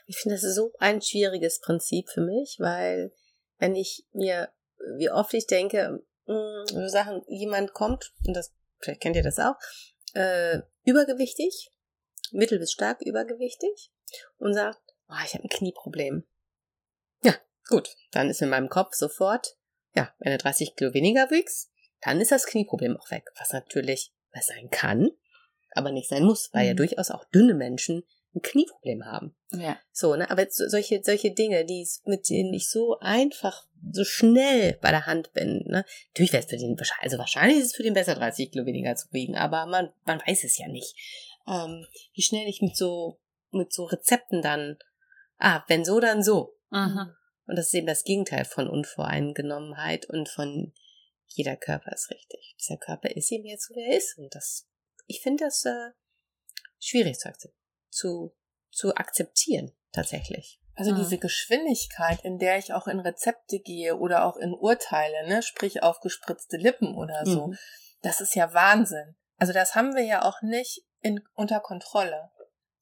[0.06, 3.12] Ich finde, das ist so ein schwieriges Prinzip für mich, weil
[3.58, 4.52] wenn ich mir,
[4.96, 9.22] wie oft ich denke, mh, mm, so Sachen, jemand kommt, und das, vielleicht kennt ihr
[9.22, 9.54] das auch,
[10.14, 11.70] äh, übergewichtig,
[12.32, 13.90] mittel bis stark übergewichtig
[14.38, 16.26] und sagt, oh, ich habe ein Knieproblem.
[17.22, 17.34] Ja,
[17.68, 19.56] gut, dann ist in meinem Kopf sofort,
[19.94, 21.70] ja, wenn du 30 Kilo weniger wiegst,
[22.02, 25.10] dann ist das Knieproblem auch weg, was natürlich was sein kann,
[25.76, 26.68] aber nicht sein muss, weil mhm.
[26.68, 28.02] ja durchaus auch dünne Menschen
[28.34, 29.34] ein Knieproblem haben.
[29.52, 29.78] Ja.
[29.92, 30.30] So, ne?
[30.30, 35.32] Aber solche, solche Dinge, die mit denen ich so einfach, so schnell bei der Hand
[35.32, 35.84] bin, ne?
[36.08, 38.94] Natürlich wäre es für den, also wahrscheinlich ist es für den besser, 30 Kilo weniger
[38.94, 40.94] zu wiegen, aber man, man weiß es ja nicht.
[41.48, 43.18] Ähm, wie schnell ich mit so,
[43.50, 44.76] mit so Rezepten dann,
[45.38, 46.54] ah, wenn so, dann so.
[46.70, 47.12] Mhm.
[47.46, 50.72] Und das ist eben das Gegenteil von Unvoreingenommenheit und von
[51.28, 52.56] jeder Körper ist richtig.
[52.60, 54.18] Dieser Körper ist eben jetzt, wie er ist.
[54.18, 54.66] Und das
[55.06, 55.90] ich finde das äh,
[56.78, 57.52] schwierig zu,
[57.90, 58.36] zu,
[58.70, 60.60] zu akzeptieren, tatsächlich.
[60.74, 60.96] Also mhm.
[60.96, 65.82] diese Geschwindigkeit, in der ich auch in Rezepte gehe oder auch in Urteile, ne, sprich
[65.82, 67.58] aufgespritzte Lippen oder so, mhm.
[68.02, 69.16] das ist ja Wahnsinn.
[69.38, 72.30] Also das haben wir ja auch nicht in, unter Kontrolle.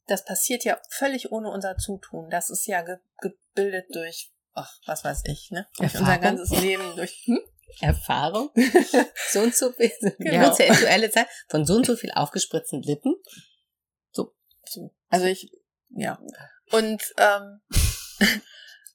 [0.06, 2.30] Das passiert ja völlig ohne unser Zutun.
[2.30, 5.66] Das ist ja ge, gebildet durch, ach, was weiß ich, ne?
[5.78, 7.40] Durch unser ganzes Leben, durch, hm?
[7.80, 8.50] Erfahrung.
[9.30, 10.48] so und so viel, genau.
[10.48, 13.14] prozentuelle Zahl von so und so viel aufgespritzten Lippen.
[14.10, 14.34] So,
[14.64, 14.94] so.
[15.08, 15.50] Also ich,
[15.90, 16.18] ja.
[16.70, 17.60] Und, ähm,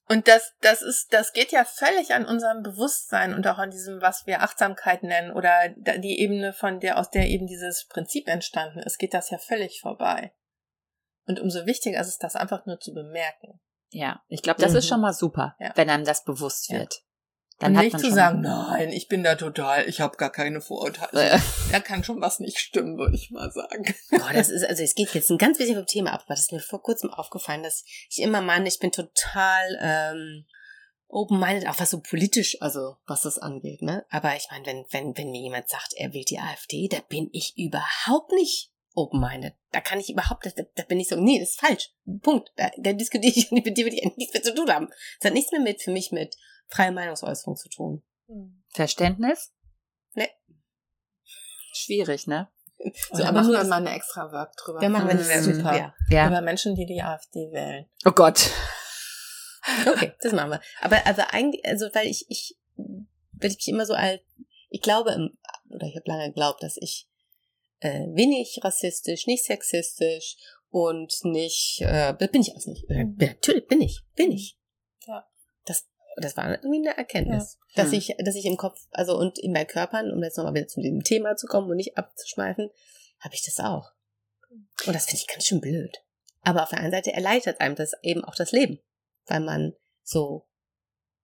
[0.07, 4.01] und das, das ist, das geht ja völlig an unserem Bewusstsein und auch an diesem,
[4.01, 8.79] was wir Achtsamkeit nennen oder die Ebene, von der, aus der eben dieses Prinzip entstanden
[8.79, 10.33] ist, geht das ja völlig vorbei.
[11.25, 13.59] Und umso wichtiger ist es, das einfach nur zu bemerken.
[13.91, 14.77] Ja, ich glaube, das mhm.
[14.77, 15.71] ist schon mal super, ja.
[15.75, 17.03] wenn einem das bewusst wird.
[17.59, 21.27] Dann und nicht zu sagen, nein, ich bin da total, ich habe gar keine Vorurteile.
[21.27, 21.41] Ja.
[21.71, 23.93] Da kann schon was nicht stimmen, würde ich mal sagen.
[24.11, 26.45] Boah, das ist, also es geht jetzt ein ganz bisschen vom Thema ab, aber das
[26.45, 30.45] ist mir vor kurzem aufgefallen, dass ich immer meine, ich bin total ähm,
[31.09, 34.05] open-minded, auch was so politisch, also was das angeht, ne?
[34.09, 37.29] Aber ich meine, wenn, wenn, wenn mir jemand sagt, er wählt die AfD, da bin
[37.33, 39.53] ich überhaupt nicht open-minded.
[39.71, 41.89] Da kann ich überhaupt, da, da bin ich so, nee, das ist falsch.
[42.21, 42.51] Punkt.
[42.55, 44.87] Da, da diskutiere ich mit dir will ich nichts mehr zu tun haben.
[45.19, 46.35] Das hat nichts mehr mit, für mich mit
[46.69, 48.03] freie Meinungsäußerung zu tun.
[48.27, 48.63] Hm.
[48.69, 49.51] Verständnis?
[50.13, 50.29] Nee.
[51.73, 52.49] Schwierig, ne?
[53.11, 54.79] So, aber machen wir mal eine extra Work drüber.
[54.79, 55.53] Wir machen das mhm.
[55.55, 55.75] super.
[55.75, 55.93] Ja.
[56.09, 56.27] ja.
[56.27, 57.85] Über Menschen, die die AfD wählen.
[58.05, 58.49] Oh Gott.
[59.85, 60.61] Okay, das machen wir.
[60.81, 64.21] Aber also eigentlich, also weil ich ich weil ich mich immer so als
[64.69, 65.31] ich glaube
[65.69, 67.07] oder ich habe lange geglaubt, dass ich
[67.81, 70.37] äh, wenig rassistisch, nicht sexistisch
[70.69, 72.89] und nicht äh, bin ich alles nicht.
[72.89, 74.58] Äh, natürlich bin ich, bin ich.
[76.21, 77.83] Das war irgendwie eine Erkenntnis, ja.
[77.83, 77.99] dass hm.
[77.99, 80.81] ich, dass ich im Kopf, also und in meinen Körpern, um jetzt nochmal wieder zu
[80.81, 82.69] dem Thema zu kommen und nicht abzuschmeißen,
[83.19, 83.91] habe ich das auch.
[84.85, 85.97] Und das finde ich ganz schön blöd.
[86.41, 88.79] Aber auf der einen Seite erleichtert einem das eben auch das Leben,
[89.27, 90.47] weil man so,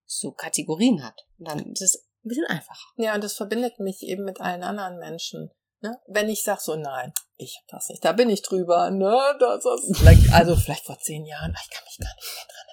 [0.04, 1.26] so Kategorien hat.
[1.38, 2.92] Und dann ist es ein bisschen einfacher.
[2.96, 5.50] Ja, und das verbindet mich eben mit allen anderen Menschen.
[5.80, 5.98] Ne?
[6.06, 8.04] Wenn ich sage so, nein, ich hab das nicht.
[8.04, 9.36] Da bin ich drüber, ne?
[9.38, 12.65] Das ist vielleicht, also vielleicht vor zehn Jahren, ich kann mich gar nicht mehr dran.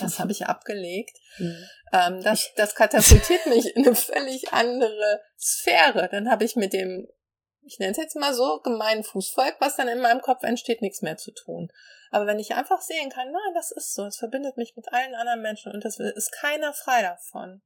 [0.00, 1.16] Das habe ich abgelegt.
[1.38, 1.68] Mhm.
[1.92, 6.08] Ähm, das, das katapultiert mich in eine völlig andere Sphäre.
[6.10, 7.08] Dann habe ich mit dem,
[7.62, 11.02] ich nenne es jetzt mal so, gemeinen Fußvolk, was dann in meinem Kopf entsteht, nichts
[11.02, 11.70] mehr zu tun.
[12.10, 15.14] Aber wenn ich einfach sehen kann, nein, das ist so, es verbindet mich mit allen
[15.14, 17.62] anderen Menschen und das ist keiner frei davon.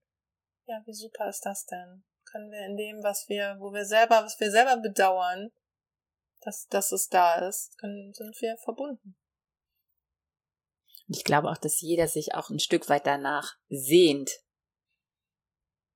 [0.67, 2.05] Ja, wie super ist das denn?
[2.31, 5.51] Können wir in dem, was wir, wo wir selber, was wir selber bedauern,
[6.43, 9.17] dass, dass es da ist, können, sind wir verbunden.
[11.09, 14.31] Und ich glaube auch, dass jeder sich auch ein Stück weit danach sehnt,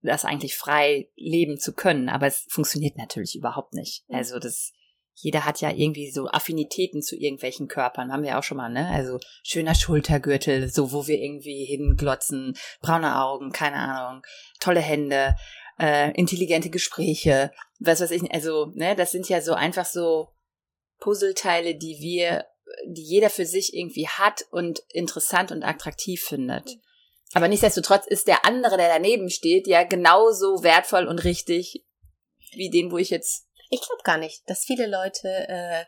[0.03, 2.09] das eigentlich frei leben zu können.
[2.09, 4.05] Aber es funktioniert natürlich überhaupt nicht.
[4.09, 4.73] Also das,
[5.15, 8.89] jeder hat ja irgendwie so Affinitäten zu irgendwelchen Körpern, haben wir auch schon mal, ne?
[8.89, 14.23] Also schöner Schultergürtel, so wo wir irgendwie hinglotzen, braune Augen, keine Ahnung,
[14.61, 15.37] tolle Hände,
[15.79, 20.29] äh, intelligente Gespräche, was weiß ich, also, ne, das sind ja so einfach so
[21.01, 22.45] Puzzleteile, die wir,
[22.87, 26.79] die jeder für sich irgendwie hat und interessant und attraktiv findet.
[27.33, 31.87] Aber nichtsdestotrotz ist der andere, der daneben steht, ja genauso wertvoll und richtig
[32.53, 33.47] wie den, wo ich jetzt.
[33.69, 35.85] Ich glaube gar nicht, dass viele Leute äh,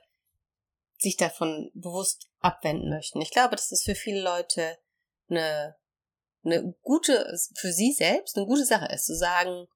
[0.99, 3.21] sich davon bewusst abwenden möchten.
[3.21, 4.79] Ich glaube, dass es für viele Leute
[5.29, 5.77] eine,
[6.45, 9.67] eine gute, für sie selbst eine gute Sache ist, zu sagen,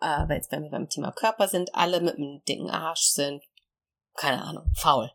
[0.00, 3.42] äh, weil jetzt wenn wir beim Thema Körper sind, alle mit einem dicken Arsch sind,
[4.14, 5.10] keine Ahnung, faul.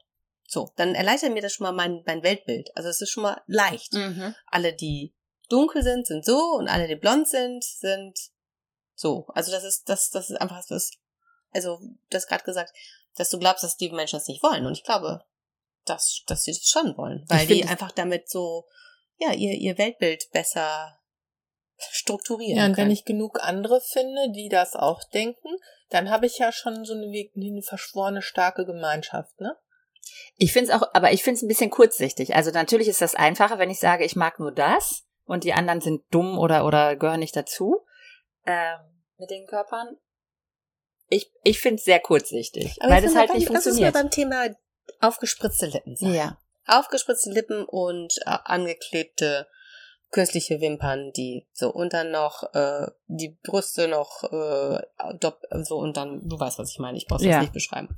[0.48, 2.76] So, dann erleichtert mir das schon mal mein, mein Weltbild.
[2.76, 3.94] Also es ist schon mal leicht.
[4.48, 5.14] Alle, die
[5.50, 8.18] dunkel sind, sind so und alle, die blond sind, sind
[8.96, 9.28] so.
[9.30, 10.92] Also das ist, das, das ist einfach das,
[11.52, 11.80] also
[12.10, 12.74] du hast gerade gesagt,
[13.16, 14.66] dass du glaubst, dass die Menschen das nicht wollen.
[14.66, 15.24] Und ich glaube,
[15.86, 17.26] dass, dass sie das schon wollen.
[17.28, 18.68] Weil die einfach damit so,
[19.18, 21.00] ja, ihr, ihr Weltbild besser
[21.92, 22.92] strukturieren Ja, und wenn können.
[22.92, 25.50] ich genug andere finde, die das auch denken,
[25.90, 29.56] dann habe ich ja schon so eine, eine verschworene starke Gemeinschaft, ne?
[30.36, 32.36] Ich finde es auch, aber ich finde es ein bisschen kurzsichtig.
[32.36, 35.82] Also natürlich ist das einfacher, wenn ich sage, ich mag nur das und die anderen
[35.82, 37.82] sind dumm oder, oder gehören nicht dazu
[38.46, 38.80] ähm,
[39.18, 39.98] mit den Körpern.
[41.10, 43.92] Ich, ich finde es sehr kurzsichtig, Aber weil das halt beim- nicht lass uns mal
[43.92, 43.94] funktioniert.
[43.94, 44.56] beim Thema
[45.00, 46.14] aufgespritzte Lippen sein.
[46.14, 46.38] Ja.
[46.66, 49.48] Aufgespritzte Lippen und äh, angeklebte
[50.12, 54.80] künstliche Wimpern, die so und dann noch äh, die Brüste noch äh,
[55.64, 56.98] so und dann du weißt, was ich meine.
[56.98, 57.32] Ich brauche es Ja.
[57.34, 57.96] jetzt nicht beschreiben.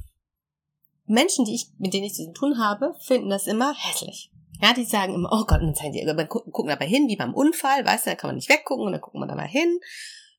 [1.05, 4.31] Menschen, die ich mit denen ich zu tun habe, finden das immer hässlich.
[4.61, 7.33] Ja, die sagen immer, oh Gott, dann zeigen die, dann gucken, dabei hin, wie beim
[7.33, 9.79] Unfall, weißt du, da kann man nicht weggucken und dann gucken wir da mal hin.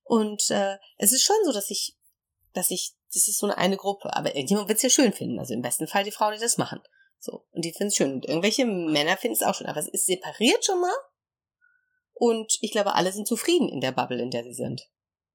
[0.04, 1.96] Und äh, es ist schon so, dass ich,
[2.52, 5.38] dass ich, das ist so eine, eine Gruppe, aber irgendjemand wird es ja schön finden.
[5.38, 6.80] Also im besten Fall die Frauen, die das machen.
[7.18, 7.44] So.
[7.52, 8.14] Und die finden es schön.
[8.14, 9.66] Und irgendwelche Männer finden es auch schön.
[9.66, 10.94] Aber es ist separiert schon mal.
[12.14, 14.88] Und ich glaube, alle sind zufrieden in der Bubble, in der sie sind.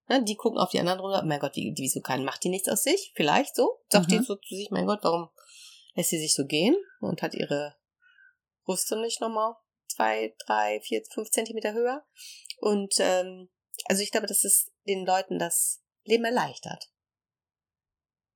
[0.07, 1.23] Ne, die gucken auf die anderen runter.
[1.23, 3.11] Mein Gott, wie, wieso kann, macht die nichts aus sich?
[3.15, 3.79] Vielleicht so.
[3.89, 4.11] Sagt Mhm.
[4.19, 5.29] die so zu sich, mein Gott, warum
[5.93, 6.75] lässt sie sich so gehen?
[6.99, 7.75] Und hat ihre
[8.65, 9.55] Brüste nicht nochmal
[9.87, 12.05] zwei, drei, vier, fünf Zentimeter höher.
[12.57, 13.49] Und ähm,
[13.85, 16.91] also ich glaube, dass es den Leuten das Leben erleichtert.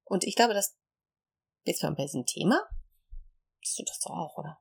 [0.04, 0.78] Und ich glaube, dass
[1.64, 2.62] jetzt mal bei diesem Thema,
[3.64, 4.60] hast du das doch auch, oder?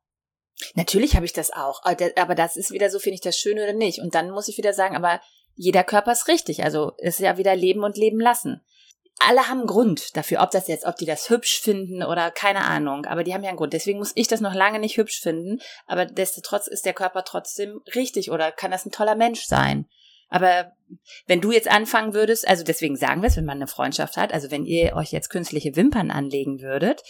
[0.74, 1.82] Natürlich habe ich das auch.
[1.84, 3.98] Aber da- aber das ist wieder so, finde ich das schön oder nicht.
[4.00, 5.20] Und dann muss ich wieder sagen, aber
[5.56, 6.64] jeder Körper ist richtig.
[6.64, 8.60] Also ist ja wieder Leben und Leben lassen.
[9.20, 12.64] Alle haben einen Grund dafür, ob das jetzt, ob die das hübsch finden oder keine
[12.64, 13.06] Ahnung.
[13.06, 13.72] Aber die haben ja einen Grund.
[13.72, 15.60] Deswegen muss ich das noch lange nicht hübsch finden.
[15.86, 19.86] Aber destotrotz ist der Körper trotzdem richtig oder kann das ein toller Mensch sein.
[20.28, 20.72] Aber
[21.28, 24.32] wenn du jetzt anfangen würdest, also deswegen sagen wir es, wenn man eine Freundschaft hat,
[24.32, 27.02] also wenn ihr euch jetzt künstliche Wimpern anlegen würdet,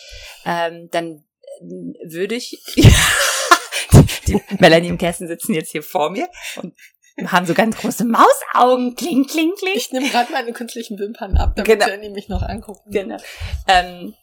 [0.44, 1.24] ähm, dann
[1.60, 2.62] äh, würde ich
[4.26, 6.74] die Melanie und Kerstin sitzen jetzt hier vor mir und
[7.26, 8.96] haben so ganz große Mausaugen.
[8.96, 9.74] Kling, kling, kling.
[9.74, 11.86] Ich nehme gerade meine künstlichen Wimpern ab, damit Genau.
[11.86, 12.90] Jenny mich noch angucken.
[12.90, 13.18] Genau.
[13.68, 14.14] Ähm,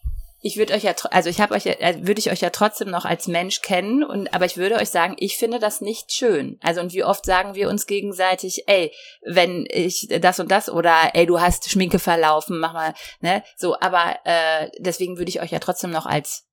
[0.44, 2.90] ich würde euch ja, also ich habe euch, ja, äh, würde ich euch ja trotzdem
[2.90, 6.58] noch als Mensch kennen und, aber ich würde euch sagen, ich finde das nicht schön.
[6.62, 11.14] Also und wie oft sagen wir uns gegenseitig, ey, wenn ich das und das oder
[11.14, 13.78] ey, du hast Schminke verlaufen, mach mal, ne, so.
[13.78, 16.48] Aber äh, deswegen würde ich euch ja trotzdem noch als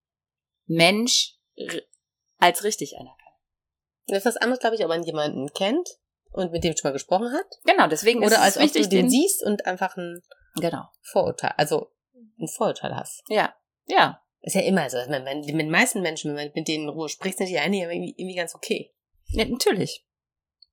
[0.68, 1.34] Mensch
[2.38, 3.16] als richtig anerkennen.
[4.08, 5.90] Das ist was anderes, glaube ich, ob man jemanden kennt
[6.40, 7.46] und mit dem schon mal gesprochen hat.
[7.66, 10.22] Genau, deswegen ist Oder als es ob wichtig, du den siehst und einfach ein
[10.56, 10.90] Genau.
[11.02, 11.92] Vorurteil, also
[12.40, 13.24] ein Vorurteil hast.
[13.30, 13.56] Ja,
[13.88, 14.22] ja.
[14.42, 14.98] Ist ja immer so.
[14.98, 17.60] Wenn, wenn, mit den meisten Menschen, wenn man mit denen in Ruhe spricht, sind die
[17.60, 18.94] eigentlich irgendwie, irgendwie ganz okay.
[19.28, 20.06] ja natürlich.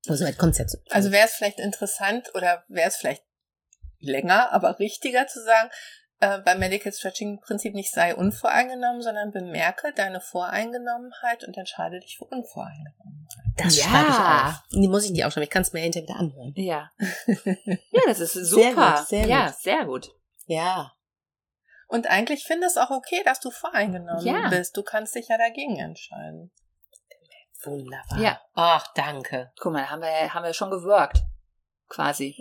[0.06, 0.78] Aber so weit kommt's ja zu.
[0.90, 3.24] Also wäre es vielleicht interessant oder wäre es vielleicht
[3.98, 5.70] länger, aber richtiger zu sagen,
[6.20, 12.16] äh, beim Medical Stretching Prinzip nicht sei unvoreingenommen, sondern bemerke deine Voreingenommenheit und entscheide dich
[12.18, 13.44] für Unvoreingenommenheit.
[13.56, 13.84] das Ja.
[13.84, 14.62] schreibe ich auf.
[14.72, 16.52] Die muss ich nicht aufschreiben, ich kann es mir hinterher wieder anhören.
[16.56, 16.90] Ja.
[17.90, 18.96] Ja, das ist super.
[18.98, 19.56] gut, sehr ja, gut.
[19.56, 20.10] sehr gut.
[20.46, 20.92] Ja.
[21.88, 24.48] Und eigentlich finde es auch okay, dass du voreingenommen Ja.
[24.48, 24.76] bist.
[24.76, 26.50] Du kannst dich ja dagegen entscheiden.
[27.62, 28.18] Wunderbar.
[28.18, 28.40] Ja.
[28.54, 29.52] Ach, danke.
[29.58, 31.22] Guck mal, haben wir, haben wir schon geworkt.
[31.88, 32.36] Quasi.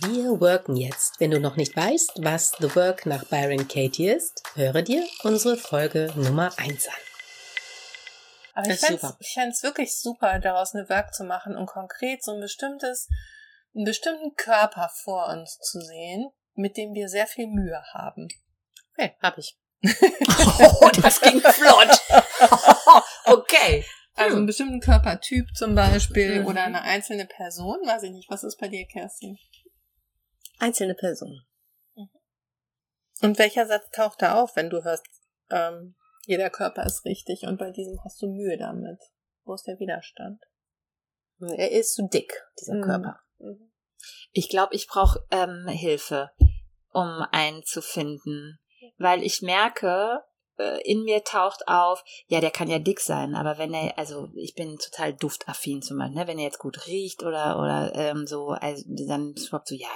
[0.00, 1.18] Wir worken jetzt.
[1.20, 5.56] Wenn du noch nicht weißt, was The Work nach Byron Katie ist, höre dir unsere
[5.56, 6.94] Folge Nummer 1 an.
[8.54, 12.32] Aber Das ich fände fänd's wirklich super, daraus eine Werk zu machen und konkret so
[12.32, 13.08] ein bestimmtes,
[13.74, 18.28] einen bestimmten Körper vor uns zu sehen, mit dem wir sehr viel Mühe haben.
[18.92, 19.58] Okay, hab ich.
[20.80, 22.00] Oh, das ging flott.
[23.24, 23.84] okay.
[24.16, 26.46] Also einen bestimmten Körpertyp zum Beispiel Mhm.
[26.46, 27.76] oder eine einzelne Person.
[27.84, 29.38] Weiß ich nicht, was ist bei dir, Kerstin?
[30.58, 31.42] Einzelne Person.
[33.22, 35.06] Und welcher Satz taucht da auf, wenn du hörst,
[35.50, 35.94] ähm,
[36.26, 38.98] jeder Körper ist richtig und bei diesem hast du Mühe damit?
[39.44, 40.42] Wo ist der Widerstand?
[41.40, 42.82] Er ist zu dick, dieser Mhm.
[42.82, 43.20] Körper.
[44.32, 46.30] Ich glaube, ich brauche ähm, Hilfe,
[46.90, 48.58] um einen zu finden.
[48.98, 50.20] Weil ich merke,
[50.84, 54.54] in mir taucht auf, ja, der kann ja dick sein, aber wenn er, also ich
[54.54, 56.26] bin total duftaffin zum Beispiel, ne?
[56.26, 59.88] wenn er jetzt gut riecht oder oder ähm, so, also dann ist überhaupt so, ja.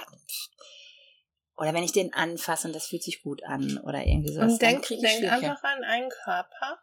[1.57, 4.53] Oder wenn ich den anfasse und das fühlt sich gut an oder irgendwie sowas.
[4.53, 6.79] Und dann denk, denk einfach an einen Körper,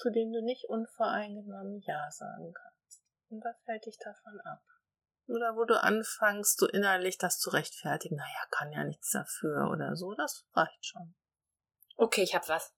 [0.00, 3.02] zu dem du nicht unvoreingenommen Ja sagen kannst.
[3.30, 4.62] Und was hält dich davon ab?
[5.28, 9.96] Oder wo du anfängst, so innerlich das zu rechtfertigen, naja, kann ja nichts dafür oder
[9.96, 11.16] so, das reicht schon.
[11.96, 12.75] Okay, ich hab was.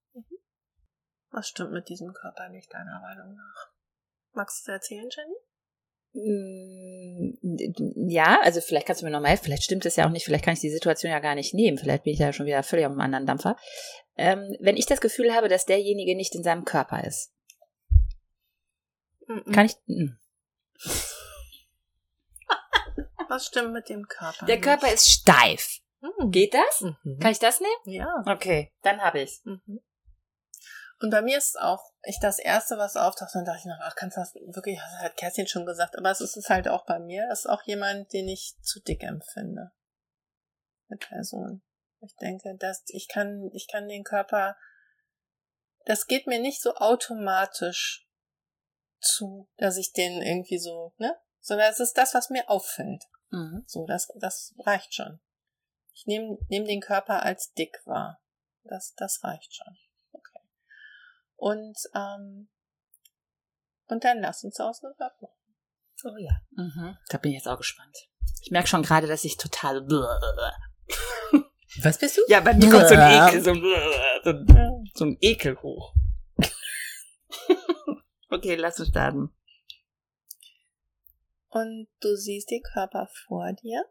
[1.31, 3.71] Was stimmt mit diesem Körper nicht deiner Meinung nach?
[4.33, 5.37] Magst du es erzählen, Jenny?
[6.15, 10.25] Mm, Ja, also vielleicht kannst du mir nochmal helfen, vielleicht stimmt es ja auch nicht,
[10.25, 12.63] vielleicht kann ich die Situation ja gar nicht nehmen, vielleicht bin ich ja schon wieder
[12.63, 13.57] völlig auf einem anderen Dampfer.
[14.17, 17.33] Ähm, wenn ich das Gefühl habe, dass derjenige nicht in seinem Körper ist,
[19.27, 19.53] Mhm.
[19.53, 19.77] kann ich.
[19.87, 20.17] mm.
[23.29, 24.47] Was stimmt mit dem Körper?
[24.47, 24.65] Der nicht?
[24.65, 25.81] Körper ist steif.
[26.01, 26.31] Mhm.
[26.31, 26.81] Geht das?
[26.81, 27.19] Mhm.
[27.21, 27.75] Kann ich das nehmen?
[27.85, 28.23] Ja.
[28.27, 29.45] Okay, dann habe ich's.
[29.45, 29.81] Mhm.
[31.01, 33.79] Und bei mir ist es auch, ich das erste, was auftaucht, dann dachte ich noch,
[33.81, 36.85] ach, kannst du das wirklich, das hat Kerstin schon gesagt, aber es ist halt auch
[36.87, 39.71] bei mir, es ist auch jemand, den ich zu dick empfinde.
[40.89, 41.63] Eine Person.
[42.01, 44.57] Ich denke, dass ich kann, ich kann den Körper,
[45.85, 48.09] das geht mir nicht so automatisch
[49.01, 51.17] zu, dass ich den irgendwie so, ne?
[51.41, 53.05] Sondern es ist das, was mir auffällt.
[53.31, 53.63] Mhm.
[53.67, 55.21] So, das, das reicht schon.
[55.93, 58.21] Ich nehme nehm den Körper als dick wahr.
[58.65, 59.77] Das, das reicht schon.
[61.39, 62.49] Und, ähm,
[63.87, 65.35] und dann lass uns aus dem Wort machen.
[66.05, 66.41] Oh ja.
[66.51, 66.97] Mhm.
[67.09, 67.97] Da bin ich jetzt auch gespannt.
[68.43, 69.87] Ich merke schon gerade, dass ich total.
[71.83, 72.23] Was bist du?
[72.29, 73.63] Ja, bei mir kommt so ein Ekel, so ein,
[74.25, 75.95] so ein, so ein Ekel hoch.
[78.31, 79.33] okay, lass uns starten.
[81.51, 83.85] Und du siehst den Körper vor dir,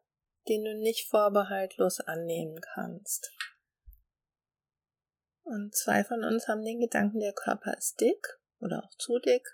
[0.49, 3.31] den du nicht vorbehaltlos annehmen kannst.
[5.47, 9.47] Und zwei von uns haben den Gedanken, der Körper ist dick oder auch zu dick.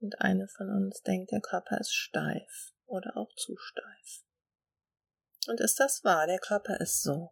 [0.00, 4.24] Und eine von uns denkt, der Körper ist steif oder auch zu steif.
[5.46, 6.26] Und ist das wahr?
[6.26, 7.30] Der Körper ist so.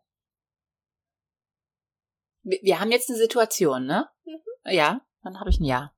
[2.42, 4.08] Wir, wir haben jetzt eine Situation, ne?
[4.24, 4.40] Mhm.
[4.64, 5.92] Ja, dann habe ich ein Ja.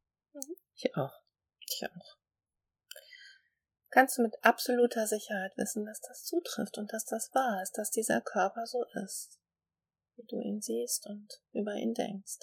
[0.74, 1.12] Ich auch.
[1.60, 2.16] Ich auch.
[3.90, 7.90] Kannst du mit absoluter Sicherheit wissen, dass das zutrifft und dass das wahr ist, dass
[7.90, 9.39] dieser Körper so ist,
[10.20, 12.38] wie du ihn siehst und über ihn denkst.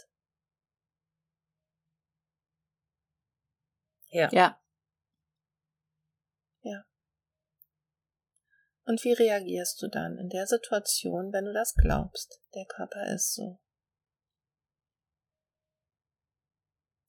[4.10, 4.30] Ja.
[4.32, 4.60] Ja.
[8.86, 12.42] Und wie reagierst du dann in der Situation, wenn du das glaubst?
[12.56, 13.60] Der Körper ist so.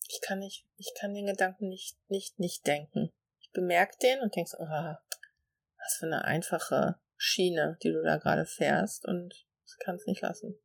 [0.09, 3.12] Ich kann nicht, ich kann den Gedanken nicht, nicht, nicht denken.
[3.40, 8.46] Ich bemerke den und denkst, oh, was für eine einfache Schiene, die du da gerade
[8.46, 10.59] fährst und ich kann es nicht lassen.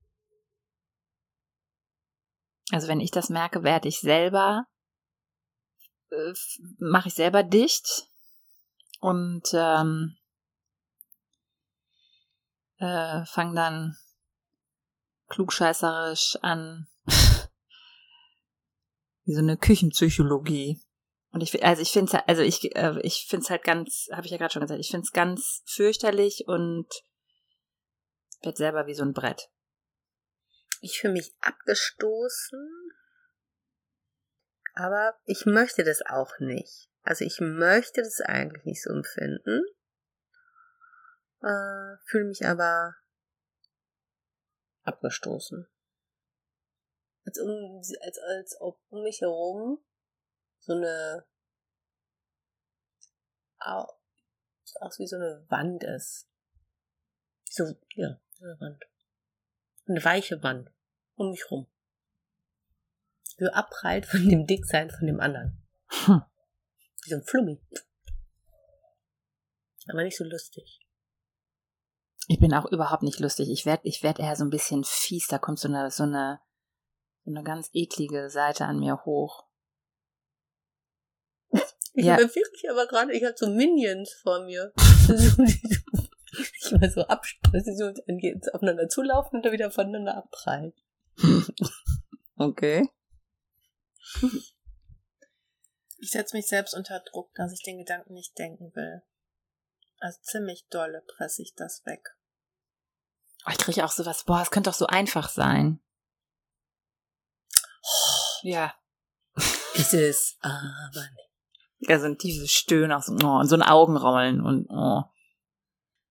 [2.72, 4.66] Also wenn ich das merke, werde ich selber,
[6.10, 6.34] äh,
[6.80, 8.08] mache ich selber dicht
[9.00, 10.18] und ähm,
[12.78, 13.98] äh, fange dann
[15.28, 16.88] klugscheißerisch an,
[19.26, 20.82] wie so eine Küchenpsychologie.
[21.32, 24.26] Und ich, also ich finde es, also ich, äh, ich finde es halt ganz, habe
[24.26, 26.88] ich ja gerade schon gesagt, ich finde es ganz fürchterlich und
[28.44, 29.50] werde selber wie so ein Brett.
[30.82, 32.92] Ich fühle mich abgestoßen,
[34.74, 36.90] aber ich möchte das auch nicht.
[37.04, 39.64] Also ich möchte das eigentlich nicht so empfinden,
[41.42, 42.96] äh, fühle mich aber
[44.84, 45.68] abgestoßen.
[47.26, 49.84] Als, um, als, als ob um mich herum
[50.60, 51.26] so eine
[53.60, 53.94] au-
[54.82, 56.28] aus wie so eine Wand ist.
[57.46, 58.84] So, ja, so eine Wand.
[59.88, 60.70] Eine weiche Wand.
[61.16, 61.68] Um mich rum.
[63.38, 65.64] So abprallt von dem Dicksein von dem anderen.
[66.06, 66.22] Hm.
[67.04, 67.62] Wie so ein Flummi.
[69.88, 70.80] Aber nicht so lustig.
[72.28, 73.50] Ich bin auch überhaupt nicht lustig.
[73.50, 75.28] Ich werde ich werd eher so ein bisschen fies.
[75.28, 76.40] Da kommt so eine, so eine,
[77.26, 79.46] so eine ganz eklige Seite an mir hoch.
[81.96, 82.20] Ich Ja.
[82.20, 82.36] ja.
[82.36, 84.74] wirklich aber gerade, ich habe so Minions vor mir.
[86.60, 90.74] ich immer so dann geht's aufeinander zulaufen und dann wieder voneinander abprallen.
[92.36, 92.90] Okay.
[96.00, 99.02] Ich setze mich selbst unter Druck, dass ich den Gedanken nicht denken will.
[100.00, 102.18] Also ziemlich dolle presse ich das weg.
[103.46, 105.80] Oh, ich kriege auch sowas, boah, es könnte doch so einfach sein.
[108.42, 108.74] Ja.
[109.76, 111.90] Ist es aber nicht.
[111.90, 115.04] Ja, so ein tiefes Stöhnen, auch so, oh, und so ein Augenrollen und oh.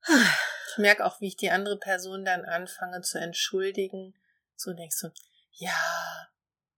[0.06, 4.14] Ich merke auch, wie ich die andere Person dann anfange zu entschuldigen.
[4.56, 5.08] So denkst du,
[5.52, 6.28] ja,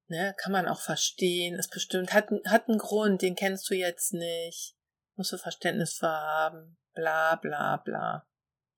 [0.08, 4.12] ne, kann man auch verstehen, ist bestimmt, hat, hat einen Grund, den kennst du jetzt
[4.12, 4.76] nicht.
[5.16, 6.76] Musst du Verständnis für haben.
[6.94, 8.26] Bla bla bla.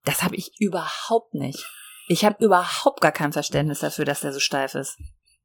[0.03, 1.65] Das habe ich überhaupt nicht.
[2.07, 4.97] Ich habe überhaupt gar kein Verständnis dafür, dass der so steif ist.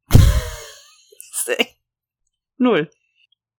[2.56, 2.90] Null.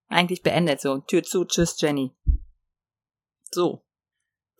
[0.07, 0.99] Eigentlich beendet so.
[0.99, 2.15] Tür zu, tschüss, Jenny.
[3.51, 3.82] So.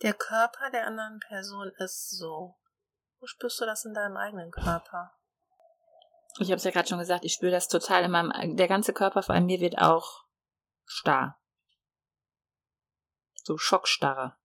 [0.04, 2.58] Der Körper der anderen Person ist so.
[3.20, 5.14] Wo spürst du das in deinem eigenen Körper?
[6.38, 8.92] Ich habe es ja gerade schon gesagt, ich spüre das total in meinem, der ganze
[8.92, 10.26] Körper vor allem mir wird auch
[10.84, 11.40] starr.
[13.44, 14.36] So Schockstarre.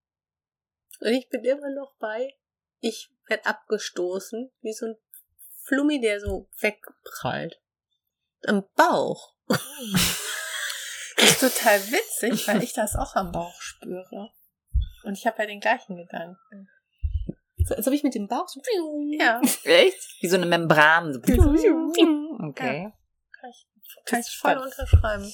[1.01, 2.38] Und ich bin immer noch bei,
[2.80, 4.97] ich werde abgestoßen, wie so ein
[5.66, 7.62] Flummi, der so wegprallt.
[8.47, 9.36] Am Bauch.
[11.18, 14.32] Das ist total witzig, weil ich das auch am Bauch spüre.
[15.10, 16.70] Und ich habe ja den gleichen Gedanken.
[17.66, 18.62] So, als ob ich mit dem Bauch so.
[19.10, 19.97] Ja, Echt?
[20.22, 21.14] Wie so eine Membran.
[21.14, 21.20] So.
[21.20, 22.93] Okay.
[23.41, 23.68] kann ich,
[24.05, 25.34] kann ich voll unterschreiben.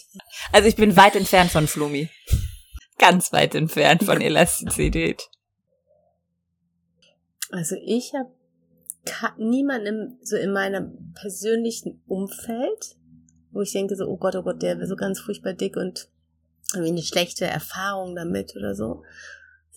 [0.54, 2.10] Also ich bin weit entfernt von Flumi.
[2.98, 5.28] Ganz weit entfernt von Elastizität.
[7.52, 8.32] Also ich habe
[9.38, 12.96] niemanden so in meinem persönlichen Umfeld,
[13.52, 16.08] wo ich denke so, oh Gott, oh Gott, der wäre so ganz furchtbar dick und
[16.74, 19.04] irgendwie eine schlechte Erfahrung damit oder so.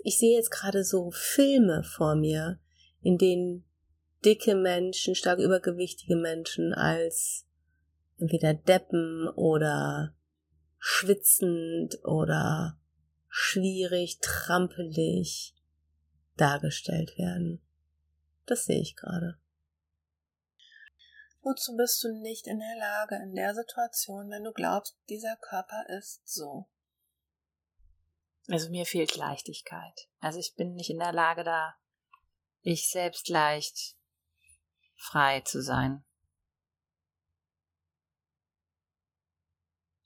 [0.05, 2.61] Ich sehe jetzt gerade so Filme vor mir,
[3.03, 3.65] in denen
[4.25, 7.47] dicke Menschen, stark übergewichtige Menschen als
[8.19, 10.15] entweder Deppen oder
[10.79, 12.79] schwitzend oder
[13.29, 15.55] schwierig, trampelig
[16.37, 17.61] dargestellt werden.
[18.47, 19.39] Das sehe ich gerade.
[21.43, 25.85] Wozu bist du nicht in der Lage in der Situation, wenn du glaubst, dieser Körper
[25.89, 26.67] ist so?
[28.49, 30.09] Also mir fehlt Leichtigkeit.
[30.21, 31.77] Also ich bin nicht in der Lage, da
[32.63, 33.97] ich selbst leicht
[34.97, 36.05] frei zu sein.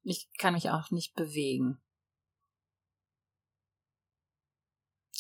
[0.03, 1.80] Ich kann mich auch nicht bewegen.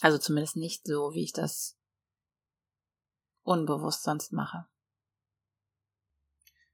[0.00, 1.78] Also zumindest nicht so, wie ich das
[3.42, 4.66] unbewusst sonst mache.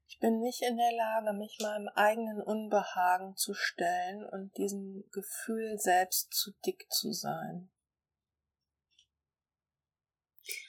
[0.08, 5.78] Ich bin nicht in der Lage, mich meinem eigenen Unbehagen zu stellen und diesem Gefühl
[5.78, 7.70] selbst zu dick zu sein.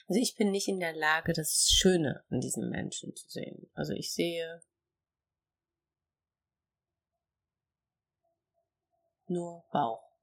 [0.08, 3.70] Also ich bin nicht in der Lage, das Schöne an diesem Menschen zu sehen.
[3.72, 4.60] Also ich sehe
[9.26, 10.18] nur Bauch.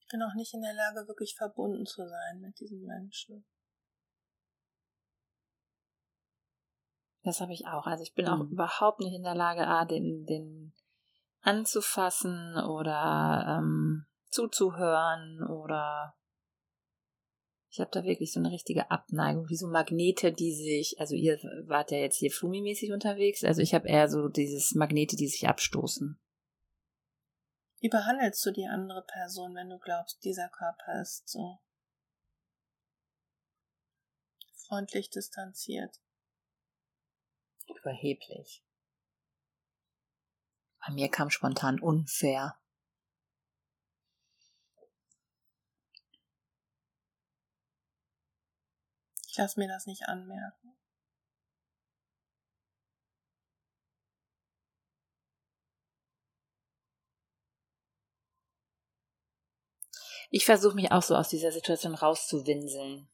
[0.00, 3.44] Ich bin auch nicht in der Lage, wirklich verbunden zu sein mit diesem Menschen.
[7.24, 7.86] Das habe ich auch.
[7.86, 8.52] Also ich bin auch Mhm.
[8.52, 10.74] überhaupt nicht in der Lage, ah, den, den
[11.40, 16.14] anzufassen oder ähm, zuzuhören oder
[17.70, 21.38] ich habe da wirklich so eine richtige Abneigung, wie so Magnete, die sich, also ihr
[21.66, 25.48] wart ja jetzt hier Flumi-mäßig unterwegs, also ich habe eher so dieses Magnete, die sich
[25.48, 26.20] abstoßen.
[27.80, 31.58] Wie behandelst du die andere Person, wenn du glaubst, dieser Körper ist so?
[34.68, 36.00] Freundlich distanziert.
[37.66, 38.62] Überheblich.
[40.86, 42.58] Bei mir kam spontan unfair.
[49.26, 50.76] Ich lasse mir das nicht anmerken.
[60.30, 63.08] Ich versuche mich auch so aus dieser Situation rauszuwinseln.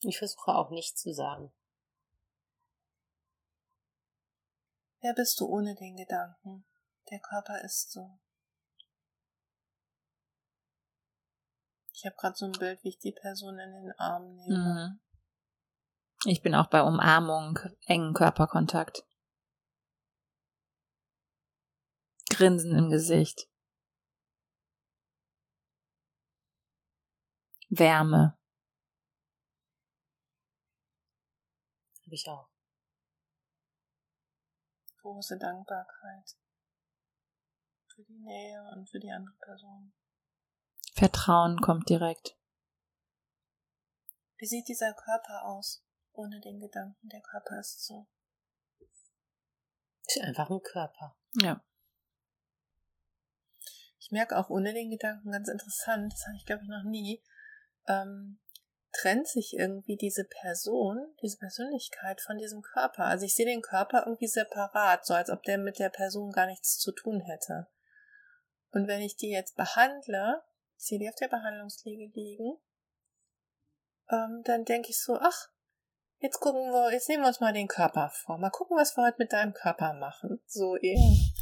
[0.00, 1.52] Ich versuche auch nichts zu sagen.
[5.00, 6.64] Wer bist du ohne den Gedanken?
[7.10, 8.18] Der Körper ist so.
[11.92, 14.58] Ich habe gerade so ein Bild, wie ich die Person in den Arm nehme.
[14.58, 15.00] Mhm.
[16.26, 19.04] Ich bin auch bei Umarmung, engen Körperkontakt.
[22.30, 23.48] Grinsen im Gesicht.
[27.68, 28.37] Wärme.
[32.08, 32.48] Habe ich auch.
[35.02, 36.38] Große Dankbarkeit
[37.94, 39.92] für die Nähe und für die andere Person.
[40.94, 42.38] Vertrauen kommt direkt.
[44.38, 45.84] Wie sieht dieser Körper aus?
[46.12, 48.08] Ohne den Gedanken, der Körper ist so.
[50.06, 51.14] Ist einfach ein Körper.
[51.34, 51.62] Ja.
[53.98, 57.22] Ich merke auch ohne den Gedanken ganz interessant, das habe ich glaube ich noch nie,
[57.86, 58.40] ähm,
[58.92, 63.04] trennt sich irgendwie diese Person, diese Persönlichkeit von diesem Körper.
[63.04, 66.46] Also ich sehe den Körper irgendwie separat, so als ob der mit der Person gar
[66.46, 67.68] nichts zu tun hätte.
[68.70, 70.42] Und wenn ich die jetzt behandle,
[70.76, 72.58] ich sehe die auf der Behandlungsliege liegen,
[74.10, 75.48] ähm, dann denke ich so, ach,
[76.18, 78.38] jetzt gucken wir, jetzt nehmen wir uns mal den Körper vor.
[78.38, 80.40] Mal gucken, was wir heute mit deinem Körper machen.
[80.46, 81.32] So eben.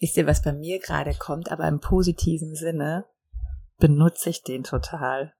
[0.00, 3.06] Wisst ihr, was bei mir gerade kommt, aber im positiven Sinne
[3.82, 5.34] benutze ich den total.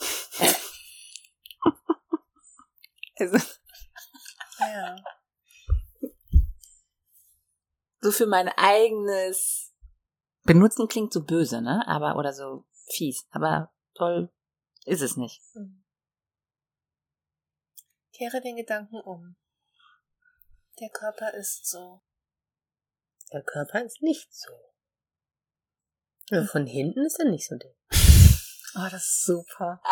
[3.20, 3.38] also,
[4.58, 4.96] Ja.
[8.00, 9.72] so für mein eigenes
[10.42, 11.86] Benutzen klingt so böse, ne?
[11.86, 12.66] Aber, oder so
[12.96, 13.28] fies.
[13.30, 14.32] Aber toll
[14.84, 15.40] ist es nicht.
[15.52, 15.84] Hm.
[18.12, 19.36] Kehre den Gedanken um.
[20.80, 22.02] Der Körper ist so.
[23.32, 24.73] Der Körper ist nicht so.
[26.30, 27.74] Also von hinten ist er nicht so dick.
[28.76, 29.80] Oh, das ist super.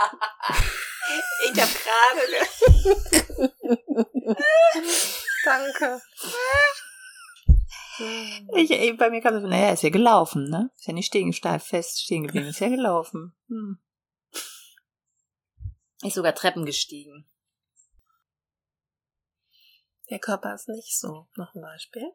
[1.45, 2.23] Ich habe gerade.
[5.45, 6.01] Danke.
[8.55, 10.71] Ich, ich, bei mir kam es, naja, ist ja gelaufen, ne?
[10.77, 13.35] Ist ja nicht stehen, steif fest stehen geblieben, ist ja gelaufen.
[13.49, 13.79] Hm.
[16.03, 17.29] Ist sogar Treppen gestiegen.
[20.11, 21.29] Der Körper ist nicht so.
[21.37, 22.13] Noch ein Beispiel.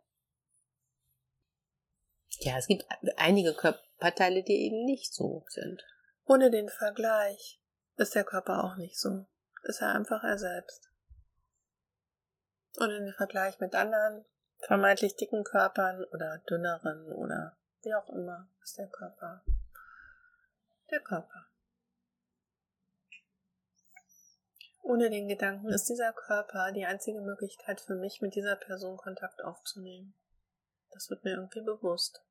[2.40, 2.86] Ja, es gibt
[3.18, 5.84] einige Körperteile, die eben nicht so sind.
[6.26, 7.62] Ohne den Vergleich
[7.96, 9.26] ist der Körper auch nicht so.
[9.64, 10.92] Ist er einfach er selbst.
[12.78, 14.26] Und in Vergleich mit anderen
[14.60, 19.44] vermeintlich dicken Körpern oder dünneren oder wie auch immer ist der Körper
[20.92, 21.48] der Körper.
[24.82, 29.44] Ohne den Gedanken ist dieser Körper die einzige Möglichkeit für mich, mit dieser Person Kontakt
[29.44, 30.16] aufzunehmen.
[30.92, 32.24] Das wird mir irgendwie bewusst.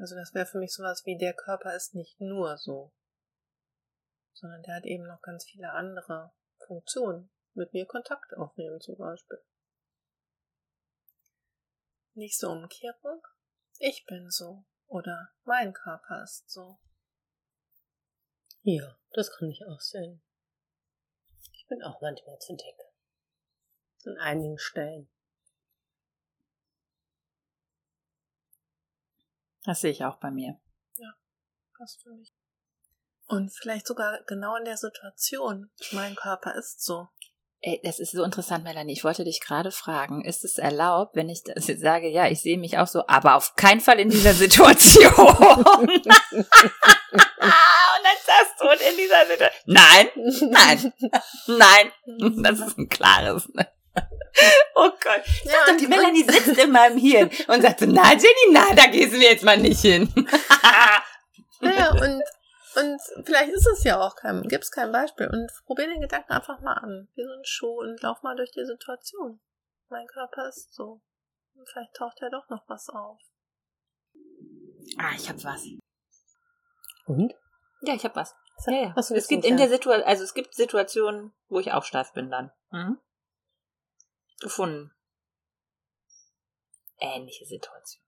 [0.00, 2.90] Also das wäre für mich sowas wie der Körper ist nicht nur so,
[4.32, 6.32] sondern der hat eben noch ganz viele andere
[6.66, 7.30] Funktionen.
[7.52, 9.44] Mit mir Kontakt aufnehmen zum Beispiel.
[12.14, 13.22] Nächste Umkehrung.
[13.78, 16.78] Ich bin so oder mein Körper ist so.
[18.62, 20.22] Ja, das kann ich auch sehen.
[21.52, 22.78] Ich bin auch manchmal zu dick.
[24.06, 25.10] An einigen Stellen.
[29.64, 30.58] Das sehe ich auch bei mir.
[31.80, 32.30] Passt für mich.
[33.26, 35.70] Und vielleicht sogar genau in der Situation.
[35.92, 37.08] Mein Körper ist so.
[37.62, 38.92] Ey, das ist so interessant, Melanie.
[38.92, 42.76] Ich wollte dich gerade fragen, ist es erlaubt, wenn ich sage, ja, ich sehe mich
[42.76, 45.14] auch so, aber auf keinen Fall in dieser Situation.
[45.16, 46.22] und dann
[48.26, 49.62] sagst du in dieser Situation.
[49.66, 50.08] Nein,
[50.50, 50.92] nein,
[51.46, 52.42] nein.
[52.42, 53.48] Das ist ein klares.
[53.54, 53.66] Ne?
[54.74, 55.22] Oh Gott.
[55.44, 58.74] Ja, Ja, und- die Melanie sitzt in meinem Hirn und sagt so, na Jenny, na,
[58.74, 60.12] da gehst du jetzt mal nicht hin.
[61.62, 62.22] Naja, und,
[62.76, 65.26] und vielleicht ist es ja auch kein, gibt es kein Beispiel.
[65.26, 67.06] Und probier den Gedanken einfach mal an.
[67.14, 69.40] Wie so ein Schuh und lauf mal durch die Situation.
[69.90, 71.02] Mein Körper ist so.
[71.54, 73.18] Und vielleicht taucht ja doch noch was auf.
[74.98, 75.64] ah, ich hab was.
[77.04, 77.34] Und?
[77.82, 78.34] Ja, ich hab was.
[78.66, 78.94] Ja, ja.
[78.96, 79.68] Es gibt in der?
[79.68, 82.50] Situation, also es gibt Situationen, wo ich auch steif bin dann.
[82.70, 82.98] Mhm.
[84.40, 84.90] Gefunden.
[86.98, 88.02] Ähnliche Situation.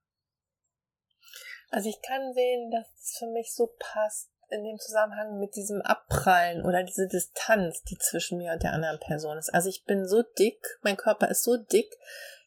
[1.69, 5.81] Also ich kann sehen, dass es für mich so passt in dem Zusammenhang mit diesem
[5.81, 9.51] Abprallen oder diese Distanz, die zwischen mir und der anderen Person ist.
[9.51, 11.91] Also ich bin so dick, mein Körper ist so dick,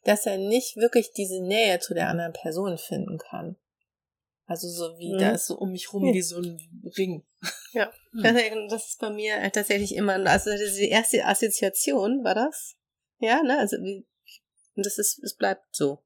[0.04, 3.56] dass er nicht wirklich diese Nähe zu der anderen Person finden kann.
[4.46, 5.18] Also so wie, Mhm.
[5.18, 6.12] da ist so um mich rum Ja.
[6.14, 6.56] wie so ein
[6.96, 7.26] Ring.
[7.72, 7.92] Ja,
[8.70, 12.76] das ist bei mir tatsächlich immer, also die erste Assoziation war das.
[13.18, 14.06] Ja, ne, also wie,
[14.74, 16.04] und das ist, es bleibt so.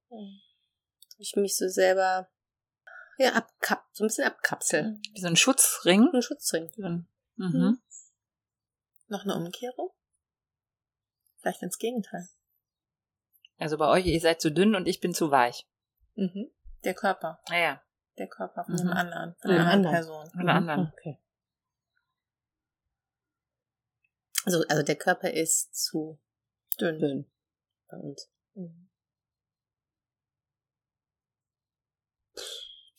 [1.19, 2.31] Ich mich so selber,
[3.19, 4.99] ja, abkap, so ein bisschen abkapsel.
[5.13, 6.09] Wie so ein Schutzring.
[6.15, 6.71] Ein Schutzring.
[6.77, 7.07] Mhm.
[7.37, 7.83] Mhm.
[9.09, 9.91] Noch eine Umkehrung?
[11.41, 12.29] Vielleicht ins Gegenteil.
[13.59, 15.67] Also bei euch, ihr seid zu dünn und ich bin zu weich.
[16.15, 16.51] Mhm.
[16.85, 17.43] Der Körper.
[17.49, 17.83] Naja.
[18.19, 18.93] Der Körper von dem Mhm.
[18.93, 19.95] anderen, von dem anderen anderen.
[19.95, 20.31] Person.
[20.31, 20.93] Von der anderen.
[20.93, 21.19] Okay.
[24.45, 26.19] Also, also der Körper ist zu
[26.79, 26.99] Dünn.
[26.99, 27.33] dünn
[27.89, 28.31] bei uns.
[28.55, 28.91] Mhm.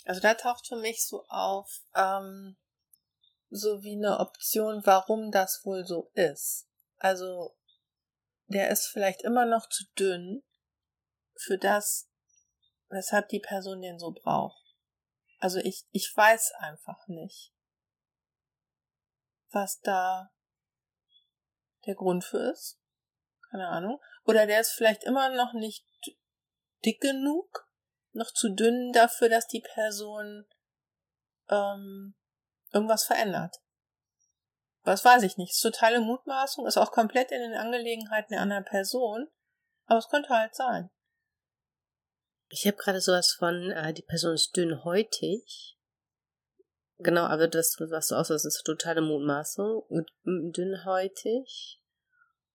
[0.06, 2.58] Also da taucht für mich so auf, ähm,
[3.50, 6.68] so wie eine Option, warum das wohl so ist.
[6.98, 7.56] Also
[8.48, 10.44] der ist vielleicht immer noch zu dünn
[11.36, 12.10] für das,
[12.90, 14.76] weshalb die Person den so braucht.
[15.40, 17.54] Also ich, ich weiß einfach nicht,
[19.52, 20.32] was da
[21.86, 22.81] der Grund für ist.
[23.52, 24.00] Keine Ahnung.
[24.26, 25.86] Oder der ist vielleicht immer noch nicht
[26.86, 27.68] dick genug,
[28.14, 30.46] noch zu dünn dafür, dass die Person
[31.50, 32.16] ähm,
[32.72, 33.58] irgendwas verändert.
[34.84, 35.52] Was weiß ich nicht.
[35.52, 39.28] Ist totale Mutmaßung, ist auch komplett in den Angelegenheiten der anderen Person.
[39.86, 40.90] Aber es könnte halt sein.
[42.50, 45.78] Ich habe gerade sowas von, äh, die Person ist dünnhäutig.
[46.98, 49.84] Genau, aber das, was du aussagst, ist totale Mutmaßung.
[50.24, 51.81] Dünnhäutig.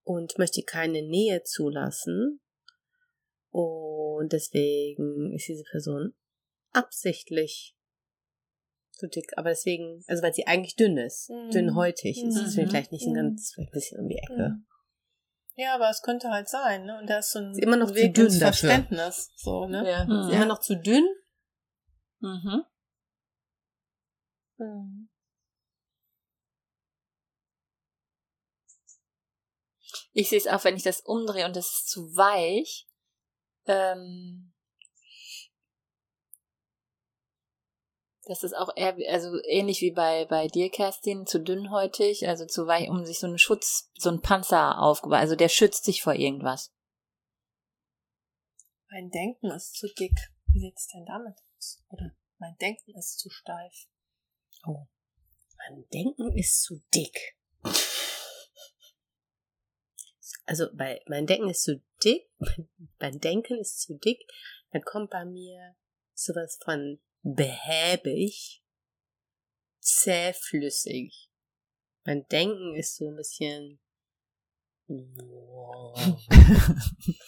[0.07, 2.41] Und möchte keine Nähe zulassen.
[3.51, 6.15] Und deswegen ist diese Person
[6.71, 7.77] absichtlich
[8.93, 9.33] zu dick.
[9.37, 11.29] Aber deswegen, also weil sie eigentlich dünn ist.
[11.29, 11.51] Mhm.
[11.51, 12.23] Dünnhäutig.
[12.23, 12.45] ist Mhm.
[12.45, 13.17] deswegen vielleicht nicht ein Mhm.
[13.17, 14.49] ganz, vielleicht ein bisschen um die Ecke.
[14.51, 14.67] Mhm.
[15.57, 16.99] Ja, aber es könnte halt sein, ne?
[17.01, 18.69] Und da ist so ein Ist immer noch zu Weg dünn ins dafür.
[18.71, 19.33] Verständnis.
[19.35, 19.91] So, ne?
[19.91, 20.03] Ja.
[20.03, 21.05] Ist immer noch zu dünn.
[22.21, 22.63] Mhm.
[24.59, 25.09] Mhm.
[30.19, 32.89] Ich sehe es auch, wenn ich das umdrehe und das ist zu weich.
[33.67, 34.55] Ähm,
[38.25, 42.67] das ist auch eher, also ähnlich wie bei, bei dir, Kerstin, zu dünnhäutig, also zu
[42.67, 45.19] weich, um sich so einen Schutz, so einen Panzer aufgebaut.
[45.19, 46.73] Also der schützt sich vor irgendwas.
[48.89, 50.19] Mein Denken ist zu dick.
[50.47, 51.85] Wie sieht's denn damit aus?
[51.91, 53.87] Oder mein Denken ist zu steif.
[54.67, 54.87] Oh.
[55.59, 57.37] Mein Denken ist zu dick.
[60.47, 62.31] Also bei mein Denken ist zu dick,
[63.01, 64.21] mein Denken ist zu dick,
[64.71, 65.77] dann kommt bei mir
[66.15, 68.63] sowas von behäbig,
[69.81, 71.31] zähflüssig.
[72.05, 73.81] Mein Denken ist so ein bisschen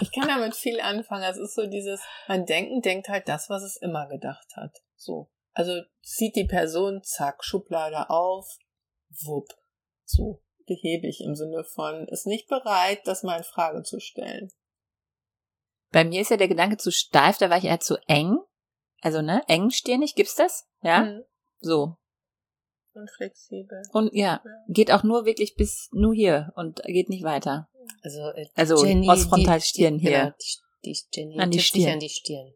[0.00, 1.24] Ich kann damit viel anfangen.
[1.24, 4.76] Es ist so dieses, mein Denken denkt halt das, was es immer gedacht hat.
[4.96, 5.30] So.
[5.52, 8.58] Also sieht die Person, zack, Schublade auf,
[9.08, 9.48] wupp.
[10.04, 10.42] So,
[10.74, 14.50] behäbig im Sinne von, ist nicht bereit, das mal in Frage zu stellen.
[15.92, 18.38] Bei mir ist ja der Gedanke zu steif, da war ich eher zu eng.
[19.02, 20.66] Also, ne, engstirnig, gibt's das?
[20.82, 21.22] Ja, Mhm.
[21.60, 21.96] so.
[22.92, 23.82] Und flexibel.
[23.92, 24.50] Und ja, Ja.
[24.68, 27.68] geht auch nur wirklich bis nur hier und geht nicht weiter.
[28.02, 30.18] Also, äh, Also Jenny, aus die- Frontalstirn die, hier.
[30.20, 31.92] Genau, die, die Jenny An die Stirn.
[31.94, 32.52] an die Stirn.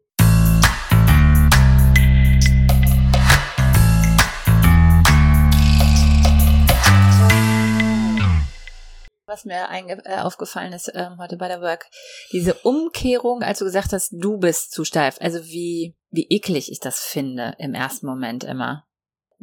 [9.35, 11.87] Was mir äh, aufgefallen ist ähm, heute bei der Work,
[12.31, 15.17] diese Umkehrung, als du gesagt hast, du bist zu steif.
[15.19, 18.87] Also wie, wie eklig ich das finde im ersten Moment immer.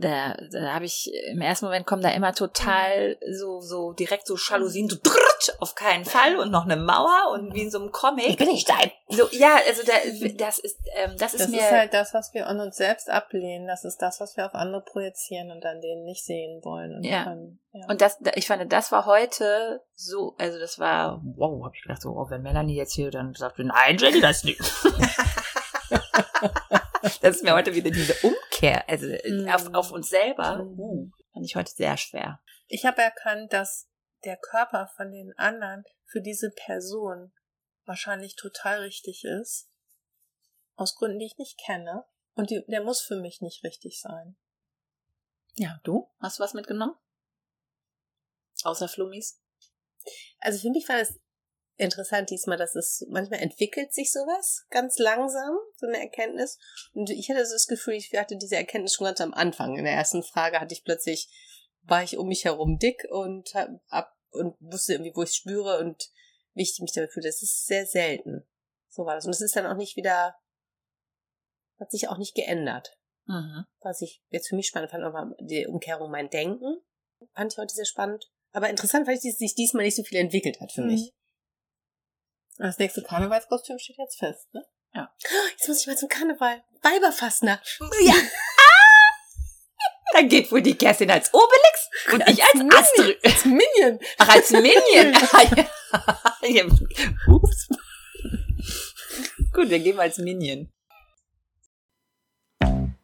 [0.02, 4.36] Da, da habe ich, im ersten Moment kommen da immer total so, so direkt so
[4.36, 7.92] Jalousien, so drrrt, auf keinen Fall und noch eine Mauer und wie in so einem
[7.92, 8.36] Comic.
[8.36, 8.90] bin nicht steif.
[9.08, 9.92] So, ja, also da,
[10.36, 13.08] das ist, ähm, das ist Das mir, ist halt das, was wir an uns selbst
[13.08, 13.66] ablehnen.
[13.66, 16.96] Das ist das, was wir auf andere projizieren und an denen nicht sehen wollen.
[16.96, 17.24] Und Ja.
[17.24, 17.86] Dann, ja.
[17.88, 22.02] Und das, ich fand, das war heute so, also das war, wow, hab ich gedacht,
[22.02, 24.60] so, oh, wenn Melanie jetzt hier dann sagt, nein, Jenny, das nicht.
[27.02, 29.48] das ist mir heute wieder diese Umkehr, also Mhm.
[29.48, 30.78] auf, auf uns selber, Mhm.
[30.78, 32.40] uh, fand ich heute sehr schwer.
[32.68, 33.88] ich habe erkannt, dass
[34.24, 37.32] der Körper von den anderen für diese Person
[37.84, 39.68] wahrscheinlich total richtig ist.
[40.76, 42.04] Aus Gründen, die ich nicht kenne.
[42.34, 44.36] Und die, der muss für mich nicht richtig sein.
[45.56, 46.08] Ja, du?
[46.20, 46.94] Hast du was mitgenommen?
[48.64, 49.42] Außer Flummis?
[50.40, 51.18] Also für mich war das
[51.76, 56.58] interessant diesmal, dass es manchmal entwickelt sich sowas ganz langsam, so eine Erkenntnis.
[56.92, 59.76] Und ich hatte so das Gefühl, ich hatte diese Erkenntnis schon ganz am Anfang.
[59.76, 61.28] In der ersten Frage hatte ich plötzlich,
[61.82, 65.78] war ich um mich herum dick und hab, ab und wusste irgendwie, wo ich spüre
[65.78, 66.10] und
[66.54, 67.28] wie ich mich damit fühle.
[67.28, 68.46] Das ist sehr selten.
[68.88, 69.24] So war das.
[69.24, 70.36] Und es ist dann auch nicht wieder,
[71.78, 72.96] hat sich auch nicht geändert.
[73.26, 73.64] Mhm.
[73.80, 76.80] Was ich jetzt für mich spannend fand, aber die Umkehrung mein Denken
[77.34, 78.30] fand ich heute sehr spannend.
[78.52, 80.88] Aber interessant, weil es sich diesmal nicht so viel entwickelt hat für Mhm.
[80.88, 81.12] mich.
[82.58, 84.62] Das nächste Karnevalskostüm steht jetzt fest, ne?
[85.52, 86.62] Jetzt muss ich mal zum Karneval.
[86.82, 87.80] Weiberfassnacht.
[88.04, 88.14] Ja.
[90.14, 93.18] Dann geht wohl die Kerstin als Obelix und ich als Astrid.
[93.24, 93.98] Als Minion!
[94.18, 95.14] Ach, als Minion.
[96.42, 96.64] Ja.
[97.28, 97.68] Ups.
[99.52, 100.70] Gut, wir gehen mal als Minion.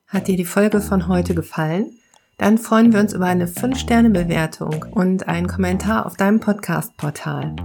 [0.07, 1.99] Hat dir die Folge von heute gefallen?
[2.37, 7.57] Dann freuen wir uns über eine 5-Sterne-Bewertung und einen Kommentar auf deinem Podcast-Portal.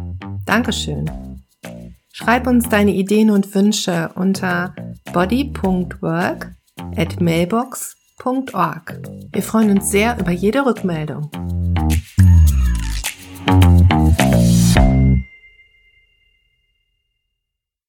[0.46, 1.33] Dankeschön.
[2.16, 4.76] Schreib uns deine Ideen und Wünsche unter
[5.14, 6.52] body.work
[6.96, 9.00] at mailbox.org.
[9.32, 11.32] Wir freuen uns sehr über jede Rückmeldung.